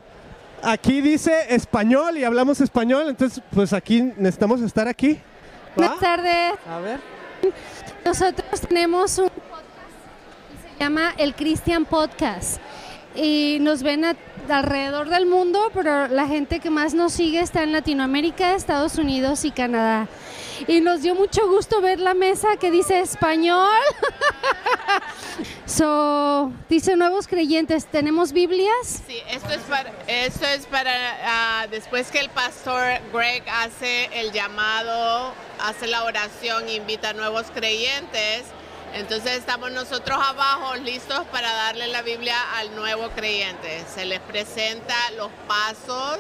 aquí 0.62 1.02
dice 1.02 1.34
español 1.50 2.18
y 2.18 2.24
hablamos 2.24 2.60
español, 2.62 3.06
entonces 3.10 3.42
pues 3.52 3.74
aquí 3.74 4.02
necesitamos 4.18 4.62
estar 4.62 4.88
aquí. 4.88 5.20
Buenas 5.76 6.00
tardes. 6.00 6.54
A 6.70 6.80
ver. 6.80 7.00
Nosotros 8.06 8.62
tenemos 8.62 9.18
un 9.18 9.30
podcast 9.30 9.64
que 10.64 10.70
se 10.70 10.80
llama 10.84 11.14
el 11.18 11.34
Christian 11.36 11.86
Podcast. 11.86 12.60
Y 13.16 13.58
nos 13.62 13.84
ven 13.84 14.06
a- 14.06 14.16
alrededor 14.50 15.10
del 15.10 15.26
mundo, 15.26 15.70
pero 15.74 16.08
la 16.08 16.28
gente 16.28 16.60
que 16.60 16.70
más 16.70 16.94
nos 16.94 17.14
sigue 17.14 17.40
está 17.42 17.64
en 17.64 17.72
Latinoamérica, 17.74 18.56
Estados 18.56 18.98
Unidos 18.98 19.44
y 19.46 19.52
Canadá. 19.52 20.08
Y 20.68 20.82
nos 20.82 21.02
dio 21.02 21.16
mucho 21.16 21.48
gusto 21.48 21.82
ver 21.82 22.00
la 22.00 22.14
mesa 22.14 22.58
que 22.58 22.70
dice 22.70 23.00
español. 23.00 23.70
so, 25.66 26.52
dice 26.70 26.96
nuevos 26.96 27.28
creyentes, 27.28 27.86
¿tenemos 27.88 28.32
Biblias? 28.32 29.02
Sí, 29.08 29.18
esto 29.30 29.50
es 29.50 29.62
para, 29.62 29.92
esto 30.08 30.46
es 30.46 30.66
para 30.68 30.92
ah, 31.26 31.68
después 31.72 32.12
que 32.12 32.20
el 32.20 32.30
pastor 32.30 33.00
Greg 33.12 33.44
hace 33.50 34.10
el 34.14 34.32
llamado, 34.32 35.34
hace 35.60 35.88
la 35.88 36.04
oración, 36.04 36.70
invita 36.70 37.10
a 37.10 37.14
nuevos 37.14 37.48
creyentes. 37.54 38.44
Entonces 38.94 39.38
estamos 39.38 39.72
nosotros 39.72 40.20
abajo 40.22 40.76
listos 40.76 41.26
para 41.32 41.52
darle 41.52 41.88
la 41.88 42.02
Biblia 42.02 42.36
al 42.58 42.76
nuevo 42.76 43.10
creyente. 43.16 43.84
Se 43.94 44.06
les 44.06 44.20
presenta 44.20 44.96
los 45.18 45.32
pasos 45.48 46.20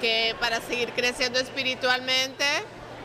que 0.00 0.34
para 0.40 0.60
seguir 0.62 0.92
creciendo 0.92 1.38
espiritualmente 1.38 2.44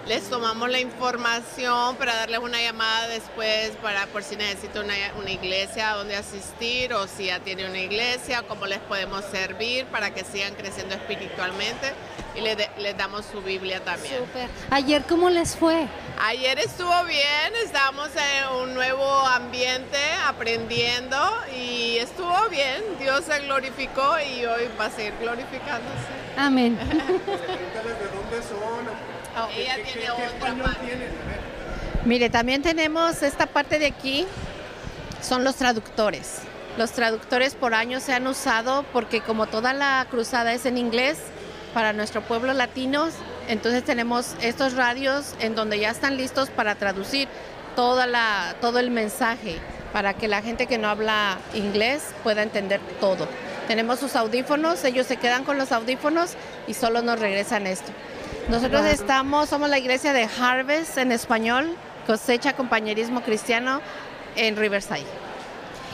les 0.07 0.29
tomamos 0.29 0.69
la 0.69 0.79
información 0.79 1.95
para 1.95 2.13
darles 2.15 2.39
una 2.39 2.62
llamada 2.62 3.07
después 3.07 3.72
para 3.81 4.05
por 4.07 4.22
si 4.22 4.36
necesita 4.36 4.81
una, 4.81 4.93
una 5.17 5.31
iglesia 5.31 5.91
a 5.91 5.95
donde 5.95 6.15
asistir 6.17 6.93
o 6.93 7.07
si 7.07 7.25
ya 7.27 7.39
tiene 7.39 7.65
una 7.65 7.79
iglesia, 7.79 8.43
cómo 8.48 8.65
les 8.65 8.79
podemos 8.79 9.24
servir 9.31 9.86
para 9.86 10.13
que 10.13 10.25
sigan 10.25 10.55
creciendo 10.55 10.95
espiritualmente 10.95 11.93
y 12.36 12.41
les, 12.41 12.57
de- 12.57 12.69
les 12.79 12.98
damos 12.98 13.25
su 13.25 13.41
Biblia 13.41 13.81
también. 13.83 14.17
Súper. 14.17 14.50
Ayer, 14.72 15.03
¿cómo 15.07 15.29
les 15.29 15.55
fue? 15.55 15.88
Ayer 16.19 16.60
estuvo 16.60 17.03
bien, 17.05 17.53
estábamos 17.63 18.10
en 18.15 18.57
un 18.62 18.74
nuevo 18.74 19.05
ambiente 19.27 19.98
aprendiendo 20.25 21.17
y 21.55 21.98
estuvo 22.00 22.50
bien, 22.50 22.83
Dios 23.00 23.24
se 23.25 23.39
glorificó 23.39 24.17
y 24.19 24.45
hoy 24.45 24.69
va 24.79 24.86
a 24.86 24.89
seguir 24.91 25.13
glorificándose. 25.22 26.07
Amén. 26.36 26.77
¿De 26.77 26.89
dónde 26.89 28.48
son? 28.48 29.12
Ella 29.56 29.75
tiene 29.84 30.12
otra 30.12 30.63
parte. 30.63 31.10
Mire, 32.06 32.30
también 32.30 32.62
tenemos 32.62 33.24
esta 33.24 33.46
parte 33.46 33.80
de 33.80 33.88
aquí, 33.88 34.25
son 35.22 35.44
los 35.44 35.56
traductores. 35.56 36.40
Los 36.78 36.92
traductores 36.92 37.56
por 37.56 37.74
años 37.74 38.04
se 38.04 38.13
han 38.13 38.28
usado 38.28 38.84
porque 38.92 39.22
como 39.22 39.48
toda 39.48 39.74
la 39.74 40.06
cruzada 40.10 40.54
es 40.54 40.66
en 40.66 40.78
inglés 40.78 41.18
para 41.74 41.94
nuestro 41.94 42.22
pueblo 42.22 42.54
latino, 42.54 43.08
entonces 43.48 43.84
tenemos 43.84 44.36
estos 44.42 44.74
radios 44.74 45.36
en 45.40 45.56
donde 45.56 45.80
ya 45.80 45.92
están 45.92 46.18
listos 46.18 46.50
para 46.50 46.75
traducir 46.75 47.28
toda 47.75 48.06
la, 48.06 48.56
todo 48.60 48.80
el 48.80 48.92
mensaje 48.92 49.58
para 49.94 50.13
que 50.16 50.28
la 50.28 50.42
gente 50.42 50.66
que 50.66 50.78
no 50.78 50.90
habla 50.90 51.38
inglés 51.54 52.04
pueda 52.24 52.42
entender 52.42 52.82
todo. 53.00 53.28
Tenemos 53.68 54.00
sus 54.00 54.16
audífonos, 54.16 54.84
ellos 54.84 55.08
se 55.08 55.18
quedan 55.18 55.44
con 55.44 55.58
los 55.58 55.72
audífonos 55.72 56.32
y 56.68 56.74
solo 56.74 57.02
nos 57.02 57.20
regresan 57.20 57.68
esto. 57.68 57.92
Nosotros 58.50 58.86
estamos, 58.86 59.50
somos 59.50 59.70
la 59.70 59.80
iglesia 59.80 60.13
de 60.13 60.28
Harvest 60.40 60.98
en 60.98 61.12
español, 61.12 61.75
cosecha 62.06 62.54
compañerismo 62.54 63.22
cristiano 63.22 63.82
en 64.36 64.56
Riverside. 64.56 65.06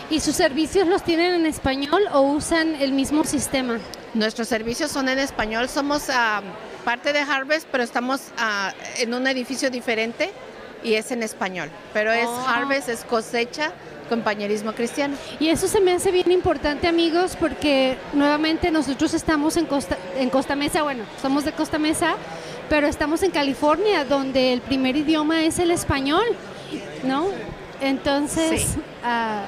¿Y 0.10 0.20
sus 0.22 0.36
servicios 0.36 0.88
los 0.88 1.04
tienen 1.04 1.34
en 1.36 1.46
español 1.46 2.02
o 2.12 2.22
usan 2.22 2.76
el 2.76 2.92
mismo 2.94 3.24
sistema? 3.24 3.78
Nuestros 4.16 4.48
servicios 4.48 4.92
son 4.92 5.08
en 5.08 5.20
español, 5.20 5.70
somos 5.70 6.10
ah, 6.10 6.42
parte 6.84 7.14
de 7.14 7.20
Harvest, 7.20 7.68
pero 7.72 7.84
estamos 7.84 8.22
ah, 8.40 8.74
en 8.98 9.14
un 9.14 9.28
edificio 9.28 9.70
diferente 9.70 10.32
y 10.84 10.96
es 10.96 11.12
en 11.12 11.22
español. 11.22 11.70
Pero 11.94 12.12
es 12.12 12.28
Oh. 12.28 12.46
Harvest, 12.48 12.90
es 12.90 13.04
cosecha, 13.04 13.72
compañerismo 14.10 14.74
cristiano. 14.74 15.16
Y 15.40 15.48
eso 15.48 15.68
se 15.68 15.80
me 15.80 15.94
hace 15.94 16.12
bien 16.12 16.32
importante, 16.32 16.88
amigos, 16.88 17.38
porque 17.40 17.98
nuevamente 18.14 18.72
nosotros 18.72 19.14
estamos 19.14 19.56
en 19.56 19.66
Costa, 19.66 19.98
en 20.18 20.30
Costa 20.30 20.56
Mesa, 20.56 20.84
bueno, 20.84 21.06
somos 21.22 21.46
de 21.46 21.54
Costa 21.54 21.78
Mesa, 21.78 22.16
pero 22.68 22.88
estamos 22.88 23.24
en 23.24 23.32
California, 23.32 24.04
donde 24.04 24.52
el 24.54 24.62
primer 24.62 24.96
idioma 24.98 25.44
es 25.46 25.60
el 25.60 25.72
español, 25.72 26.26
¿no? 27.04 27.28
Entonces, 27.82 28.62
Sí. 28.62 28.80
ah, 29.04 29.44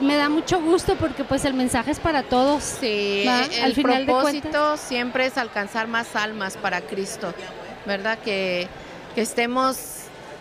me 0.00 0.16
da 0.16 0.28
mucho 0.28 0.60
gusto 0.60 0.96
porque 0.96 1.22
pues 1.22 1.44
el 1.44 1.54
mensaje 1.54 1.90
es 1.92 2.00
para 2.00 2.22
todos. 2.22 2.64
Sí, 2.80 3.24
Va, 3.26 3.44
el 3.44 3.64
al 3.64 3.74
final 3.74 4.06
de 4.06 4.12
propósito 4.12 4.76
siempre 4.76 5.26
es 5.26 5.36
alcanzar 5.38 5.86
más 5.86 6.16
almas 6.16 6.56
para 6.56 6.80
Cristo, 6.80 7.32
¿verdad? 7.86 8.18
Que, 8.24 8.66
que 9.14 9.20
estemos 9.20 9.76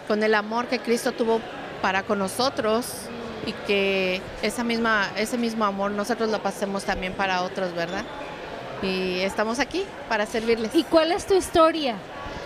con 0.08 0.24
el 0.24 0.34
amor 0.34 0.68
que 0.68 0.80
Cristo 0.80 1.12
tuvo 1.12 1.40
para 1.82 2.02
con 2.04 2.18
nosotros 2.18 2.86
y 3.46 3.52
que 3.66 4.22
esa 4.42 4.64
misma, 4.64 5.08
ese 5.18 5.38
mismo 5.38 5.66
amor 5.66 5.92
nosotros 5.92 6.30
lo 6.30 6.42
pasemos 6.42 6.84
también 6.84 7.14
para 7.14 7.42
otros, 7.44 7.74
¿verdad? 7.74 8.04
Y 8.82 9.20
estamos 9.20 9.60
aquí 9.60 9.84
para 10.10 10.26
servirles. 10.26 10.74
¿Y 10.76 10.84
cuál 10.84 11.12
es 11.12 11.26
tu 11.26 11.34
historia? 11.34 11.96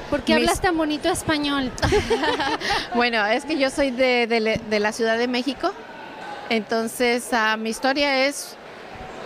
¿Por 0.09 0.21
qué 0.23 0.35
Mis- 0.35 0.43
hablas 0.43 0.61
tan 0.61 0.77
bonito 0.77 1.09
español? 1.09 1.71
Bueno, 2.95 3.25
es 3.25 3.45
que 3.45 3.57
yo 3.57 3.69
soy 3.69 3.91
de, 3.91 4.27
de 4.27 4.59
de 4.69 4.79
la 4.79 4.91
Ciudad 4.91 5.17
de 5.17 5.27
México, 5.27 5.71
entonces 6.49 7.29
ah, 7.33 7.55
mi 7.57 7.69
historia 7.69 8.25
es 8.27 8.55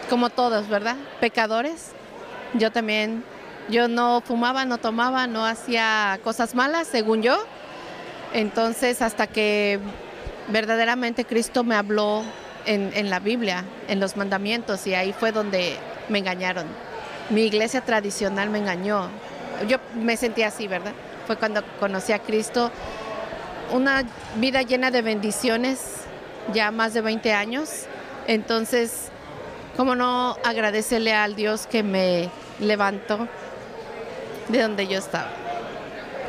como 0.10 0.30
todos, 0.30 0.68
¿verdad? 0.70 0.96
Pecadores. 1.20 1.92
Yo 2.54 2.72
también, 2.72 3.24
yo 3.70 3.88
no 3.88 4.22
fumaba, 4.24 4.66
no 4.66 4.78
tomaba, 4.78 5.26
no 5.28 5.46
hacía 5.46 6.20
cosas 6.24 6.54
malas, 6.56 6.88
según 6.88 7.22
yo. 7.24 7.44
Entonces, 8.34 9.02
hasta 9.02 9.28
que 9.28 9.80
verdaderamente 10.48 11.26
Cristo 11.26 11.64
me 11.64 11.76
habló 11.76 12.24
en, 12.66 12.92
en 12.94 13.10
la 13.10 13.20
Biblia, 13.20 13.64
en 13.88 14.00
los 14.00 14.18
mandamientos, 14.18 14.86
y 14.88 14.94
ahí 14.94 15.14
fue 15.14 15.32
donde 15.32 15.78
me 16.10 16.20
engañaron. 16.20 16.66
Mi 17.30 17.44
iglesia 17.44 17.82
tradicional 17.82 18.50
me 18.50 18.60
engañó. 18.60 19.10
Yo 19.68 19.78
me 19.96 20.18
sentía 20.18 20.48
así, 20.48 20.68
¿verdad? 20.68 20.94
Fue 21.26 21.38
cuando 21.38 21.64
conocí 21.80 22.14
a 22.14 22.20
Cristo 22.20 22.72
una 23.72 24.04
vida 24.36 24.62
llena 24.62 24.92
de 24.92 25.02
bendiciones, 25.02 25.80
ya 26.54 26.72
más 26.72 26.94
de 26.94 27.02
20 27.02 27.34
años. 27.34 27.86
Entonces, 28.28 29.10
¿cómo 29.76 29.96
no 29.96 30.38
agradecerle 30.44 31.14
al 31.14 31.36
Dios 31.36 31.68
que 31.68 31.84
me 31.84 32.30
levantó 32.60 33.28
de 34.50 34.62
donde 34.62 34.88
yo 34.88 35.00
estaba? 35.00 35.45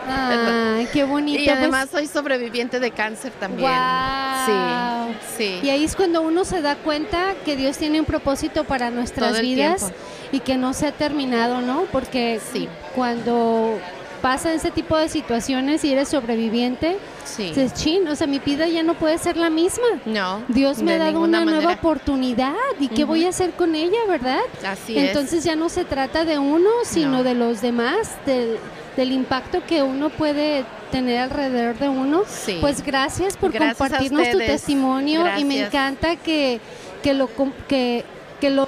Ay, 0.08 0.88
qué 0.92 1.04
bonito. 1.04 1.40
Y 1.42 1.44
pues. 1.46 1.56
además 1.58 1.88
soy 1.90 2.06
sobreviviente 2.06 2.80
de 2.80 2.90
cáncer 2.90 3.32
también. 3.38 3.68
Guau. 3.68 5.08
Sí, 5.36 5.44
Y 5.44 5.60
sí. 5.62 5.70
ahí 5.70 5.84
es 5.84 5.96
cuando 5.96 6.22
uno 6.22 6.44
se 6.44 6.62
da 6.62 6.76
cuenta 6.76 7.34
que 7.44 7.56
Dios 7.56 7.76
tiene 7.78 8.00
un 8.00 8.06
propósito 8.06 8.64
para 8.64 8.90
nuestras 8.90 9.40
vidas 9.40 9.80
tiempo. 9.80 9.96
y 10.32 10.40
que 10.40 10.56
no 10.56 10.72
se 10.72 10.86
ha 10.86 10.92
terminado, 10.92 11.60
¿no? 11.60 11.82
Porque 11.92 12.40
Sí. 12.52 12.68
cuando 12.94 13.78
pasa 14.26 14.52
ese 14.52 14.72
tipo 14.72 14.96
de 14.96 15.08
situaciones 15.08 15.84
y 15.84 15.92
eres 15.92 16.08
sobreviviente, 16.08 16.96
Sí. 17.24 17.44
dices, 17.44 17.74
chin, 17.74 18.08
o 18.08 18.16
sea, 18.16 18.26
mi 18.26 18.40
vida 18.40 18.66
ya 18.66 18.82
no 18.82 18.94
puede 18.94 19.18
ser 19.18 19.36
la 19.36 19.50
misma. 19.50 19.84
No. 20.04 20.42
Dios 20.48 20.82
me 20.82 20.94
ha 20.94 20.98
dado 20.98 21.20
una 21.20 21.44
nueva 21.44 21.60
manera. 21.62 21.78
oportunidad 21.80 22.54
y 22.80 22.88
qué 22.88 23.04
Ujú. 23.04 23.12
voy 23.12 23.24
a 23.24 23.28
hacer 23.28 23.52
con 23.52 23.76
ella, 23.76 23.98
¿verdad? 24.08 24.40
Así 24.66 24.98
Entonces 24.98 25.44
ya 25.44 25.54
no 25.54 25.68
se 25.68 25.84
trata 25.84 26.24
de 26.24 26.40
uno, 26.40 26.70
sino 26.82 27.18
No. 27.18 27.22
de 27.22 27.34
los 27.34 27.60
demás, 27.60 28.16
del, 28.26 28.58
del 28.96 29.12
impacto 29.12 29.62
que 29.64 29.84
uno 29.84 30.10
puede 30.10 30.64
tener 30.90 31.20
alrededor 31.20 31.78
de 31.78 31.88
uno. 31.88 32.22
Sí. 32.28 32.58
Pues 32.60 32.82
gracias 32.82 33.36
por 33.36 33.52
Gracias 33.52 33.78
compartirnos 33.78 34.28
tu 34.30 34.38
testimonio 34.38 35.20
y 35.38 35.44
me 35.44 35.58
Gracias. 35.58 35.68
encanta 35.68 36.16
que, 36.16 36.58
que 37.02 37.14
lo 37.14 37.28
que, 37.68 38.04
que 38.40 38.50
lo 38.50 38.66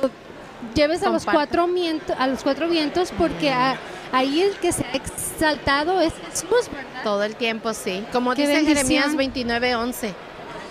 lleves 0.76 1.02
a 1.02 1.10
los 1.10 1.24
cuatro 1.24 1.66
vientos, 1.66 2.14
a 2.16 2.28
los 2.28 2.44
cuatro 2.44 2.68
vientos 2.68 3.12
porque 3.18 3.50
a- 3.50 3.76
ahí 4.12 4.42
el 4.42 4.56
que 4.56 4.72
se 4.72 4.84
ha 4.84 4.92
exaltado 4.92 6.00
es 6.00 6.12
Jesús, 6.30 6.70
¿verdad? 6.72 7.02
Todo 7.02 7.22
el 7.24 7.36
tiempo, 7.36 7.74
sí. 7.74 8.04
Como 8.12 8.34
Qué 8.34 8.42
dice 8.42 8.54
bendición. 8.54 8.86
Jeremías 8.86 9.16
29, 9.16 9.76
11. 9.76 10.14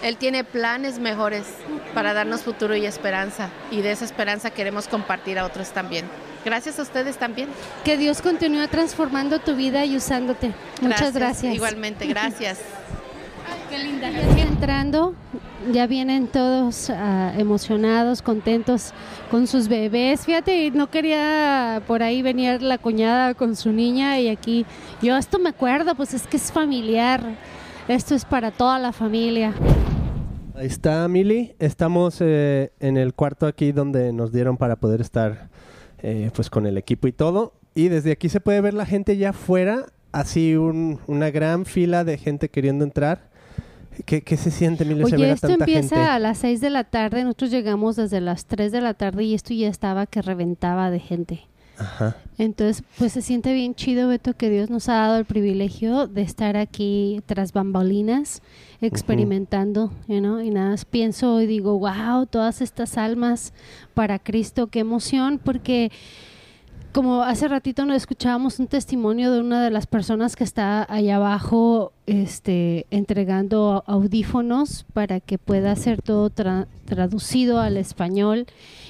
Él 0.03 0.17
tiene 0.17 0.44
planes 0.44 1.00
mejores 1.00 1.46
para 1.94 2.13
darnos 2.13 2.41
futuro 2.41 2.75
y 2.75 2.86
esperanza. 2.86 3.50
Y 3.72 3.82
de 3.82 3.91
esa 3.91 4.06
esperanza 4.06 4.51
queremos 4.51 4.88
compartir 4.88 5.39
a 5.39 5.46
otros 5.46 5.70
también. 5.70 6.06
Gracias 6.46 6.79
a 6.79 6.84
ustedes 6.84 7.17
también. 7.17 7.50
Que 7.84 7.98
Dios 7.98 8.22
continúe 8.22 8.67
transformando 8.67 9.39
tu 9.39 9.56
vida 9.56 9.86
y 9.86 9.98
usándote. 9.98 10.53
Muchas 10.82 11.13
gracias. 11.13 11.53
Igualmente, 11.53 12.06
gracias. 12.08 12.60
Qué 13.70 13.77
linda. 13.80 14.10
Entrando, 14.42 15.13
ya 15.72 15.88
vienen 15.88 16.27
todos 16.27 16.89
ah, 16.89 17.34
emocionados, 17.38 18.22
contentos 18.22 18.94
con 19.30 19.48
sus 19.48 19.68
bebés. 19.68 20.25
Fíjate, 20.25 20.72
no 20.72 20.89
quería 20.89 21.82
por 21.88 22.01
ahí 22.04 22.22
venir 22.22 22.62
la 22.62 22.77
cuñada 22.77 23.34
con 23.34 23.56
su 23.56 23.72
niña 23.72 24.20
y 24.20 24.30
aquí 24.30 24.66
yo 25.01 25.18
esto 25.18 25.38
me 25.39 25.50
acuerdo, 25.50 25.96
pues 25.96 26.13
es 26.13 26.25
que 26.27 26.38
es 26.38 26.51
familiar. 26.51 27.22
Esto 27.88 28.16
es 28.16 28.25
para 28.25 28.51
toda 28.51 28.80
la 28.80 28.92
familia. 28.92 29.54
Ahí 30.56 30.68
está 30.68 31.08
Mili. 31.08 31.54
Estamos 31.60 32.18
eh, 32.20 32.72
en 32.80 32.98
el 32.98 33.13
cuarto 33.13 33.46
aquí 33.46 33.72
donde 33.72 34.12
nos 34.12 34.32
dieron 34.32 34.58
para 34.58 34.75
poder 34.75 35.01
estar 35.01 35.50
eh, 36.01 36.32
pues 36.34 36.50
con 36.50 36.66
el 36.66 36.77
equipo 36.77 37.08
y 37.08 37.12
todo. 37.12 37.54
Y 37.75 37.89
desde 37.89 38.12
aquí 38.12 38.27
se 38.30 38.39
puede 38.42 38.60
ver 38.62 38.74
la 38.74 38.86
gente 38.88 39.18
ya 39.18 39.30
afuera, 39.30 39.86
así 40.12 40.56
un- 40.56 41.00
una 41.06 41.30
gran 41.30 41.66
fila 41.66 42.04
de 42.04 42.18
gente 42.18 42.50
queriendo 42.50 42.84
entrar. 42.84 43.26
¿Qué, 44.06 44.22
qué 44.22 44.38
se 44.38 44.51
siente, 44.51 44.84
ver 44.84 45.04
Oye, 45.04 45.25
a 45.25 45.34
esto 45.34 45.48
tanta 45.48 45.66
empieza 45.66 45.96
gente? 45.96 46.10
a 46.10 46.20
las 46.20 46.38
6 46.39 46.62
de 46.62 46.70
la 46.70 46.84
tarde, 46.84 47.24
nosotros 47.24 47.51
llegamos 47.51 47.96
desde 47.96 48.22
las 48.22 48.46
3 48.46 48.72
de 48.72 48.82
la 48.82 48.94
tarde 48.94 49.24
y 49.24 49.34
esto 49.34 49.54
ya 49.54 49.68
estaba 49.68 50.06
que 50.06 50.22
reventaba 50.22 50.92
de 50.92 51.00
gente. 51.00 51.48
Ajá. 51.77 52.16
Entonces, 52.39 52.84
pues 52.98 53.13
se 53.13 53.22
siente 53.22 53.54
bien 53.54 53.75
chido, 53.75 54.08
Beto, 54.08 54.34
que 54.34 54.50
Dios 54.50 54.70
nos 54.70 54.89
ha 54.89 54.94
dado 54.94 55.18
el 55.18 55.25
privilegio 55.25 56.08
de 56.08 56.22
estar 56.22 56.58
aquí 56.58 57.22
tras 57.25 57.54
bambalinas, 57.54 58.42
experimentando, 58.82 59.92
you 60.08 60.20
know, 60.20 60.39
y 60.39 60.50
nada, 60.50 60.72
más 60.72 60.86
pienso 60.86 61.39
y 61.42 61.46
digo, 61.46 61.77
wow, 61.77 62.25
todas 62.25 62.62
estas 62.62 62.98
almas 62.98 63.54
para 63.94 64.18
Cristo, 64.20 64.68
qué 64.68 64.80
emoción, 64.80 65.39
porque 65.44 65.92
como 66.98 67.22
hace 67.22 67.48
ratito 67.48 67.86
nos 67.86 67.96
escuchábamos 67.96 68.58
un 68.58 68.66
testimonio 68.66 69.32
de 69.32 69.39
una 69.39 69.63
de 69.63 69.70
las 69.70 69.86
personas 69.86 70.36
que 70.36 70.44
está 70.44 70.84
allá 70.92 71.18
abajo 71.18 71.94
este, 72.08 72.88
entregando 72.89 73.84
audífonos 73.86 74.84
para 74.94 75.20
que 75.20 75.38
pueda 75.38 75.75
ser 75.75 76.01
todo 76.01 76.32
tra- 76.32 76.66
traducido 76.86 77.60
al 77.60 77.77
español 77.77 78.48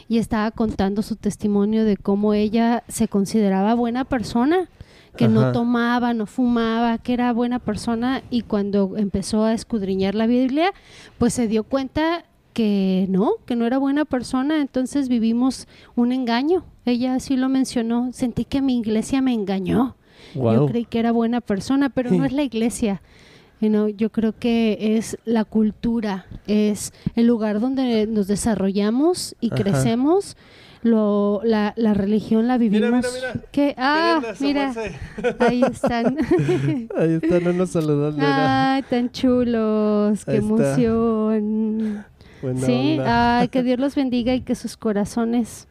y 0.07 0.19
estaba 0.19 0.51
contando 0.51 1.01
su 1.01 1.17
testimonio 1.17 1.83
de 1.83 1.97
cómo 1.97 2.33
ella 2.33 2.85
se 2.87 3.09
consideraba 3.09 3.73
buena 3.73 4.05
persona, 4.05 4.69
que 5.17 5.27
no 5.27 5.51
tomaba, 5.51 6.13
no 6.13 6.27
fumaba, 6.27 6.99
que 6.99 7.11
era 7.11 7.33
buena 7.33 7.59
persona 7.59 8.21
y 8.29 8.43
cuando 8.43 8.93
empezó 8.95 9.43
a 9.43 9.51
escudriñar 9.51 10.15
la 10.15 10.27
Biblia, 10.27 10.71
pues 11.17 11.33
se 11.33 11.49
dio 11.49 11.65
cuenta 11.65 12.23
que 12.57 13.05
no, 13.07 13.33
que 13.45 13.55
no 13.55 13.67
era 13.67 13.77
buena 13.77 14.03
persona, 14.03 14.61
entonces 14.61 15.09
vivimos 15.09 15.67
un 15.95 16.11
engaño. 16.11 16.65
Ella 16.85 17.13
así 17.13 17.37
lo 17.37 17.49
mencionó, 17.49 18.09
sentí 18.13 18.45
que 18.45 18.63
mi 18.63 18.79
iglesia 18.79 19.21
me 19.21 19.31
engañó. 19.31 19.95
Yo 20.33 20.65
creí 20.65 20.85
que 20.85 20.97
era 20.97 21.11
buena 21.11 21.39
persona, 21.39 21.89
pero 21.89 22.09
no 22.09 22.25
es 22.25 22.31
la 22.31 22.41
iglesia. 22.41 23.03
You 23.61 23.69
know, 23.69 23.89
yo 23.89 24.11
creo 24.11 24.33
que 24.33 24.97
es 24.97 25.19
la 25.23 25.45
cultura, 25.45 26.25
es 26.47 26.93
el 27.15 27.27
lugar 27.27 27.59
donde 27.59 28.07
nos 28.07 28.25
desarrollamos 28.25 29.35
y 29.39 29.53
Ajá. 29.53 29.61
crecemos. 29.61 30.35
Lo, 30.83 31.41
la, 31.43 31.73
la 31.75 31.93
religión 31.93 32.47
la 32.47 32.57
Mira, 32.57 32.87
vivimos. 32.87 33.05
mira, 33.13 33.33
mira. 33.33 33.45
¿Qué? 33.51 33.75
Ah, 33.77 34.21
mira, 34.39 34.73
ahí 35.39 35.61
están. 35.63 36.17
Ahí 36.97 37.13
están 37.21 37.47
unos 37.47 37.75
mira. 37.75 38.75
Ay, 38.75 38.83
tan 38.83 39.11
chulos, 39.11 40.23
qué 40.23 40.37
está. 40.37 40.75
Buena 42.41 42.65
Sí, 42.65 42.99
ay, 43.03 43.47
que 43.49 43.63
Dios 43.63 43.79
los 43.79 43.95
bendiga 43.95 44.33
y 44.35 44.41
que 44.41 44.55
sus 44.55 44.77
corazones 44.77 45.67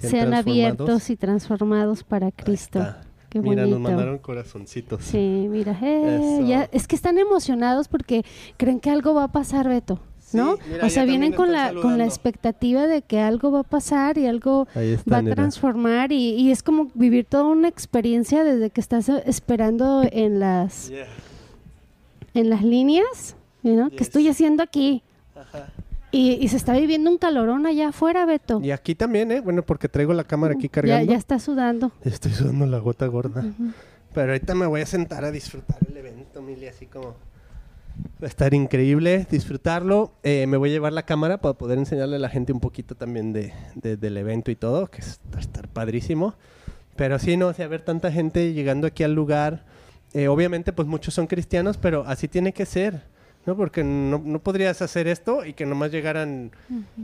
Sean 0.00 0.34
abiertos 0.34 1.08
y 1.10 1.16
transformados 1.16 2.04
para 2.04 2.30
Cristo. 2.30 2.84
Qué 3.30 3.40
Mira, 3.40 3.62
bonito. 3.62 3.78
nos 3.78 3.90
mandaron 3.90 4.18
corazoncitos. 4.18 5.02
Sí, 5.02 5.46
mira, 5.50 5.76
eh, 5.82 6.44
ya- 6.46 6.68
es 6.72 6.86
que 6.86 6.94
están 6.94 7.18
emocionados 7.18 7.88
porque 7.88 8.24
creen 8.56 8.80
que 8.80 8.90
algo 8.90 9.14
va 9.14 9.24
a 9.24 9.28
pasar, 9.32 9.66
Beto, 9.68 9.98
¿no? 10.32 10.56
Sí, 10.56 10.62
mira, 10.70 10.86
o 10.86 10.90
sea, 10.90 11.04
vienen 11.04 11.32
con 11.32 11.50
la, 11.50 11.72
con 11.74 11.96
la 11.98 12.04
expectativa 12.04 12.86
de 12.86 13.02
que 13.02 13.18
algo 13.20 13.50
va 13.50 13.60
a 13.60 13.64
pasar 13.64 14.18
y 14.18 14.26
algo 14.26 14.68
va 15.10 15.18
a 15.18 15.22
transformar 15.24 16.12
y, 16.12 16.30
y 16.34 16.50
es 16.52 16.62
como 16.62 16.90
vivir 16.94 17.24
toda 17.24 17.44
una 17.44 17.66
experiencia 17.68 18.44
desde 18.44 18.70
que 18.70 18.80
estás 18.80 19.08
esperando 19.08 20.02
en 20.12 20.38
las, 20.38 20.90
Yeah. 20.90 21.06
en 22.34 22.50
las 22.50 22.62
líneas, 22.62 23.36
¿no? 23.62 23.88
¿Qué 23.90 23.96
Yes. 23.98 24.02
estoy 24.08 24.28
haciendo 24.28 24.62
aquí? 24.62 25.02
Ajá. 25.34 25.72
Y, 26.14 26.32
y 26.40 26.48
se 26.48 26.56
está 26.56 26.72
viviendo 26.74 27.10
un 27.10 27.18
calorón 27.18 27.66
allá 27.66 27.88
afuera, 27.88 28.24
Beto. 28.26 28.60
Y 28.62 28.70
aquí 28.70 28.94
también, 28.94 29.32
¿eh? 29.32 29.40
Bueno, 29.40 29.62
porque 29.64 29.88
traigo 29.88 30.12
la 30.14 30.24
cámara 30.24 30.54
aquí 30.54 30.64
Ya, 30.68 30.70
cargando. 30.70 31.10
ya 31.12 31.18
está 31.18 31.38
sudando. 31.38 31.92
Estoy 32.04 32.32
sudando 32.32 32.66
la 32.66 32.78
gota 32.78 33.06
gorda. 33.06 33.44
Pero 34.14 34.32
ahorita 34.32 34.54
me 34.54 34.66
voy 34.66 34.80
a 34.80 34.86
sentar 34.86 35.24
a 35.24 35.30
disfrutar 35.32 35.78
el 35.90 35.96
evento, 35.96 36.40
Mili, 36.40 36.68
así 36.68 36.86
como... 36.86 37.16
Va 38.22 38.26
a 38.26 38.26
estar 38.26 38.54
increíble 38.54 39.26
disfrutarlo. 39.30 40.12
Eh, 40.24 40.46
me 40.48 40.56
voy 40.56 40.70
a 40.70 40.72
llevar 40.72 40.92
la 40.92 41.04
cámara 41.04 41.40
para 41.40 41.54
poder 41.54 41.78
enseñarle 41.78 42.16
a 42.16 42.18
la 42.18 42.28
gente 42.28 42.52
un 42.52 42.58
poquito 42.60 42.94
también 42.96 43.32
de, 43.32 43.52
de- 43.76 43.96
del 43.96 44.16
evento 44.16 44.50
y 44.50 44.56
todo, 44.56 44.86
que 44.88 45.00
va 45.32 45.38
a 45.38 45.40
estar 45.40 45.68
padrísimo. 45.68 46.34
Pero 46.96 47.18
sí, 47.20 47.36
no, 47.36 47.48
o 47.48 47.52
sea, 47.54 47.66
ver 47.68 47.82
tanta 47.82 48.10
gente 48.12 48.52
llegando 48.52 48.86
aquí 48.86 49.02
al 49.04 49.14
lugar. 49.14 49.64
eh, 50.12 50.28
obviamente, 50.28 50.72
pues 50.72 50.86
muchos 50.88 51.12
son 51.14 51.26
cristianos, 51.26 51.76
pero 51.76 52.04
así 52.06 52.26
tiene 52.28 52.52
que 52.52 52.66
ser, 52.66 53.02
¿no? 53.46 53.56
Porque 53.56 53.84
no, 53.84 54.22
no 54.24 54.38
podrías 54.40 54.80
hacer 54.82 55.06
esto 55.08 55.44
y 55.44 55.52
que 55.54 55.66
nomás 55.66 55.90
llegaran 55.92 56.50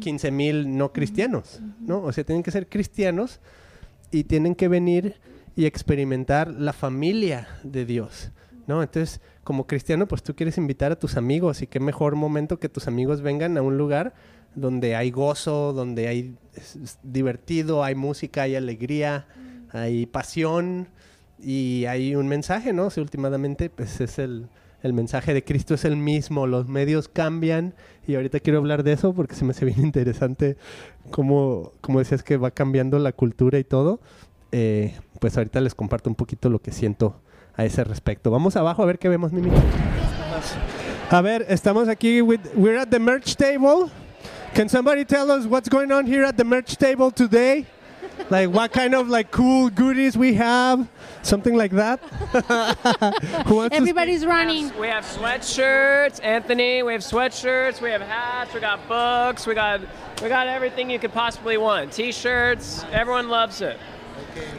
15 0.00 0.30
mil 0.30 0.76
no 0.76 0.92
cristianos, 0.92 1.60
¿no? 1.80 2.02
O 2.02 2.12
sea, 2.12 2.24
tienen 2.24 2.42
que 2.42 2.50
ser 2.50 2.68
cristianos 2.68 3.40
y 4.10 4.24
tienen 4.24 4.54
que 4.54 4.68
venir 4.68 5.16
y 5.56 5.66
experimentar 5.66 6.48
la 6.48 6.72
familia 6.72 7.48
de 7.62 7.84
Dios, 7.84 8.30
¿no? 8.66 8.82
Entonces, 8.82 9.20
como 9.44 9.66
cristiano, 9.66 10.06
pues 10.06 10.22
tú 10.22 10.34
quieres 10.34 10.56
invitar 10.58 10.92
a 10.92 10.98
tus 10.98 11.16
amigos 11.16 11.60
y 11.62 11.66
qué 11.66 11.80
mejor 11.80 12.14
momento 12.16 12.58
que 12.58 12.68
tus 12.68 12.86
amigos 12.88 13.20
vengan 13.20 13.56
a 13.58 13.62
un 13.62 13.76
lugar 13.76 14.14
donde 14.54 14.96
hay 14.96 15.10
gozo, 15.10 15.72
donde 15.72 16.08
hay 16.08 16.34
es- 16.54 16.98
divertido, 17.02 17.84
hay 17.84 17.94
música, 17.94 18.42
hay 18.42 18.56
alegría, 18.56 19.26
hay 19.72 20.06
pasión 20.06 20.88
y 21.42 21.84
hay 21.86 22.14
un 22.16 22.26
mensaje, 22.28 22.72
¿no? 22.72 22.86
O 22.86 22.90
sea, 22.90 23.02
últimamente, 23.02 23.70
pues 23.70 24.00
es 24.00 24.18
el, 24.18 24.48
el 24.82 24.92
mensaje 24.92 25.34
de 25.34 25.44
Cristo 25.44 25.74
es 25.74 25.84
el 25.84 25.96
mismo, 25.96 26.46
los 26.46 26.68
medios 26.68 27.08
cambian 27.08 27.74
y 28.06 28.14
ahorita 28.14 28.40
quiero 28.40 28.58
hablar 28.58 28.82
de 28.82 28.92
eso 28.92 29.12
porque 29.12 29.34
se 29.34 29.44
me 29.44 29.50
hace 29.50 29.64
bien 29.64 29.80
interesante 29.80 30.56
cómo, 31.10 31.72
como 31.80 31.98
decías 31.98 32.22
que 32.22 32.36
va 32.36 32.50
cambiando 32.50 32.98
la 32.98 33.12
cultura 33.12 33.58
y 33.58 33.64
todo. 33.64 34.00
Eh, 34.52 34.94
pues 35.20 35.36
ahorita 35.36 35.60
les 35.60 35.74
comparto 35.74 36.10
un 36.10 36.16
poquito 36.16 36.48
lo 36.48 36.60
que 36.60 36.72
siento 36.72 37.20
a 37.56 37.64
ese 37.64 37.84
respecto. 37.84 38.30
Vamos 38.30 38.56
abajo 38.56 38.82
a 38.82 38.86
ver 38.86 38.98
qué 38.98 39.08
vemos, 39.08 39.32
Mimi. 39.32 39.50
A 41.10 41.20
ver, 41.20 41.44
estamos 41.48 41.88
aquí 41.88 42.22
with 42.22 42.40
we're 42.54 42.78
at 42.78 42.88
the 42.88 42.98
merch 42.98 43.36
table. 43.36 43.90
Can 44.54 44.68
somebody 44.68 45.04
tell 45.04 45.30
us 45.30 45.46
what's 45.46 45.68
going 45.68 45.92
on 45.92 46.06
here 46.06 46.24
at 46.24 46.36
the 46.36 46.44
merch 46.44 46.76
table 46.76 47.12
today? 47.12 47.66
Like 48.28 48.50
what 48.50 48.72
kind 48.72 48.94
of 48.94 49.08
like 49.08 49.30
cool 49.30 49.70
goodies 49.70 50.16
we 50.16 50.34
have, 50.34 50.86
something 51.22 51.56
like 51.56 51.72
that. 51.72 52.00
Who 53.46 53.54
wants 53.56 53.74
to 53.74 53.80
Everybody's 53.80 54.26
running. 54.26 54.76
We 54.78 54.88
have 54.88 55.04
sweatshirts, 55.04 56.22
Anthony. 56.22 56.82
We 56.82 56.92
have 56.92 57.02
sweatshirts. 57.02 57.80
We 57.80 57.90
have 57.90 58.02
hats. 58.02 58.52
We 58.54 58.60
got 58.60 58.86
books. 58.88 59.46
We 59.46 59.54
got 59.54 59.80
we 60.22 60.28
got 60.28 60.46
everything 60.48 60.90
you 60.90 60.98
could 60.98 61.12
possibly 61.12 61.56
want. 61.56 61.92
T-shirts. 61.92 62.84
Everyone 62.92 63.28
loves 63.28 63.60
it. 63.62 63.78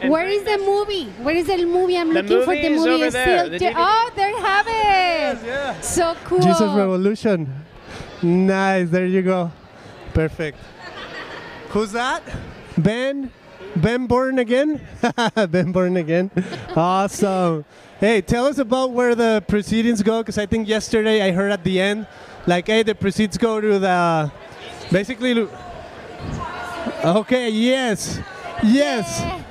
And 0.00 0.10
Where 0.10 0.26
is 0.26 0.42
the 0.44 0.58
movie? 0.58 1.06
Where 1.22 1.34
is 1.36 1.46
the 1.46 1.64
movie? 1.64 1.96
I'm 1.96 2.12
The 2.12 2.22
looking 2.22 2.44
for 2.44 2.54
the 2.54 2.68
movie 2.68 2.74
is 2.74 2.78
movie. 2.80 2.90
over 3.04 3.10
there, 3.10 3.38
still 3.38 3.50
the 3.50 3.58
there. 3.58 3.72
Oh, 3.76 4.10
there 4.16 4.28
you 4.30 4.36
have 4.38 4.66
it. 4.66 5.46
Yeah. 5.46 5.80
So 5.80 6.16
cool. 6.24 6.40
Jesus 6.40 6.60
Revolution. 6.60 7.48
Nice, 8.22 8.90
there 8.90 9.06
you 9.06 9.22
go. 9.22 9.50
Perfect. 10.14 10.58
Who's 11.70 11.92
that? 11.92 12.22
Ben? 12.76 13.30
Ben 13.76 14.06
Born 14.06 14.38
Again? 14.38 14.80
ben 15.48 15.72
Born 15.72 15.96
Again. 15.96 16.30
Awesome. 16.76 17.64
Hey, 17.98 18.20
tell 18.20 18.46
us 18.46 18.58
about 18.58 18.92
where 18.92 19.14
the 19.14 19.42
proceedings 19.46 20.02
go, 20.02 20.20
because 20.22 20.38
I 20.38 20.46
think 20.46 20.68
yesterday 20.68 21.22
I 21.22 21.32
heard 21.32 21.52
at 21.52 21.64
the 21.64 21.80
end, 21.80 22.06
like, 22.46 22.66
hey, 22.66 22.82
the 22.82 22.94
proceeds 22.94 23.38
go 23.38 23.60
to 23.60 23.78
the. 23.78 24.32
Basically. 24.90 25.48
Okay, 27.04 27.48
yes. 27.50 28.20
Yes. 28.62 29.42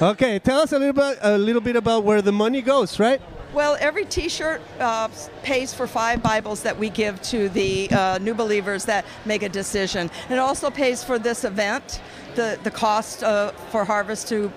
Okay, 0.00 0.38
tell 0.38 0.60
us 0.60 0.72
a 0.72 0.78
little 0.78 0.92
bit, 0.92 1.18
a 1.20 1.36
little 1.36 1.60
bit 1.60 1.76
about 1.76 2.04
where 2.04 2.22
the 2.22 2.32
money 2.32 2.62
goes, 2.62 2.98
right? 2.98 3.20
Well, 3.54 3.76
every 3.80 4.04
T-shirt 4.04 4.60
uh, 4.78 5.08
pays 5.42 5.72
for 5.72 5.86
five 5.86 6.22
Bibles 6.22 6.62
that 6.62 6.78
we 6.78 6.90
give 6.90 7.22
to 7.22 7.48
the 7.48 7.88
uh, 7.90 8.18
new 8.18 8.34
believers 8.34 8.84
that 8.84 9.06
make 9.24 9.42
a 9.42 9.48
decision. 9.48 10.10
It 10.28 10.38
also 10.38 10.70
pays 10.70 11.02
for 11.02 11.18
this 11.18 11.44
event, 11.44 12.02
the 12.36 12.58
the 12.62 12.70
cost 12.70 13.22
uh, 13.22 13.50
for 13.70 13.84
Harvest 13.84 14.28
to 14.28 14.52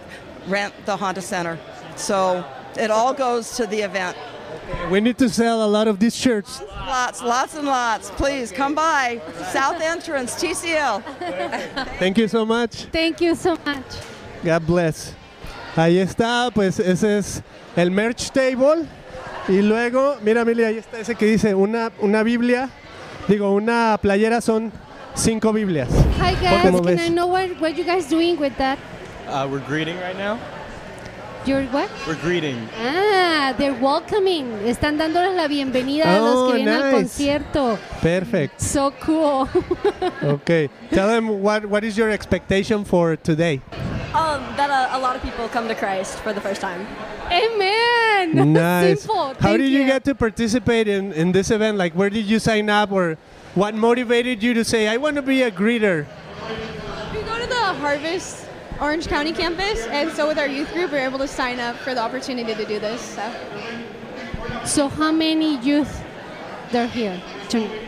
rent 0.48 0.74
the 0.86 0.96
Honda 0.96 1.22
Center. 1.22 1.58
So 1.96 2.46
it 2.78 2.92
all 2.92 3.14
goes 3.14 3.56
to 3.58 3.66
the 3.66 3.82
event. 3.82 4.16
We 4.92 5.02
need 5.02 5.18
to 5.18 5.30
sell 5.30 5.64
a 5.64 5.68
lot 5.68 5.88
of 5.88 6.00
these 6.00 6.16
shirts. 6.16 6.62
Lots, 6.62 7.22
lots 7.22 7.56
and 7.56 7.68
lots. 7.68 8.12
Please 8.12 8.52
come 8.52 8.76
by. 8.76 9.22
South 9.52 9.82
entrance, 9.82 10.36
TCL. 10.36 11.04
Thank 11.98 12.18
you 12.18 12.28
so 12.28 12.46
much. 12.46 12.86
Thank 12.92 13.22
you 13.22 13.36
so 13.36 13.58
much. 13.66 13.86
God 14.44 14.66
bless. 14.66 15.14
Ahí 15.76 15.98
está, 15.98 16.52
pues 16.54 16.80
ese 16.80 17.18
es 17.18 17.42
el 17.76 17.90
merch 17.90 18.32
table. 18.32 18.88
Y 19.48 19.62
luego, 19.62 20.18
mira, 20.22 20.46
Mili, 20.46 20.64
ahí 20.64 20.78
está 20.78 21.00
ese 21.00 21.16
que 21.16 21.26
dice 21.26 21.56
una, 21.56 21.92
una 22.00 22.24
Biblia. 22.24 22.70
Digo, 23.28 23.52
una 23.54 23.98
playera 24.02 24.42
son 24.42 24.72
cinco 25.16 25.52
Biblias. 25.54 25.90
Hi 26.18 26.34
guys, 26.36 26.62
can 26.72 26.84
ves? 26.84 27.00
I 27.00 27.10
know 27.10 27.28
what, 27.28 27.50
what 27.60 27.78
you 27.78 27.84
guys 27.84 28.08
doing 28.08 28.38
with 28.40 28.56
that? 28.58 28.80
Uh, 29.28 29.48
we're 29.50 29.60
greeting 29.60 29.98
right 30.00 30.18
now. 30.18 30.40
You're 31.46 31.64
what? 31.68 31.90
We're 32.06 32.20
greeting. 32.20 32.68
Ah, 32.78 33.56
they're 33.58 33.74
welcoming. 33.74 34.46
Están 34.68 34.98
dándoles 34.98 35.36
la 35.36 35.48
bienvenida 35.48 36.04
a 36.06 36.20
los 36.20 36.36
Oh, 36.36 36.48
que 36.52 36.58
vienen 36.58 36.74
al 36.76 36.82
nice. 36.92 36.94
concierto. 36.94 37.80
Perfect. 38.02 38.60
So 38.62 38.92
cool. 39.00 39.48
Okay. 40.24 40.70
Tell 40.92 41.08
them 41.08 41.42
what, 41.42 41.66
what 41.66 41.84
is 41.84 41.98
your 41.98 42.10
expectation 42.10 42.84
for 42.84 43.16
today? 43.16 43.62
Um, 44.14 44.42
that 44.58 44.70
a, 44.70 44.98
a 44.98 45.00
lot 45.00 45.16
of 45.16 45.22
people 45.22 45.48
come 45.48 45.68
to 45.70 45.76
Christ 45.76 46.18
for 46.20 46.34
the 46.34 46.42
first 46.42 46.62
time. 46.62 46.86
Amen. 47.32 48.54
Nice. 48.54 49.02
Simple. 49.02 49.28
How 49.28 49.34
Thank 49.34 49.60
did 49.60 49.72
you 49.72 49.86
get 49.86 50.04
to 50.04 50.14
participate 50.14 50.88
in, 50.90 51.14
in 51.14 51.32
this 51.32 51.52
event? 51.52 51.78
Like, 51.78 51.94
where 51.94 52.10
did 52.10 52.26
you 52.26 52.38
sign 52.38 52.70
up, 52.70 52.92
or 52.92 53.18
what 53.60 53.76
motivated 53.76 54.42
you 54.42 54.54
to 54.54 54.64
say, 54.64 54.88
I 54.88 54.96
want 54.96 55.18
to 55.18 55.22
be 55.22 55.42
a 55.42 55.52
greeter? 55.52 56.08
We 57.14 57.22
go 57.24 57.38
to 57.38 57.46
the 57.46 57.74
Harvest 57.84 58.48
Orange 58.80 59.08
County 59.08 59.34
campus, 59.34 59.86
and 59.88 60.10
so 60.12 60.30
with 60.30 60.40
our 60.40 60.48
youth 60.48 60.72
group, 60.72 60.94
we're 60.94 61.04
able 61.06 61.20
to 61.20 61.28
sign 61.28 61.60
up 61.60 61.76
for 61.76 61.94
the 61.94 62.00
opportunity 62.00 62.56
to 62.56 62.66
do 62.66 62.80
this. 62.80 63.02
So 63.02 63.34
So 64.64 64.88
how 64.88 65.12
many 65.12 65.60
youth 65.60 66.02
they're 66.72 66.88
here 66.88 67.22
tonight? 67.50 67.82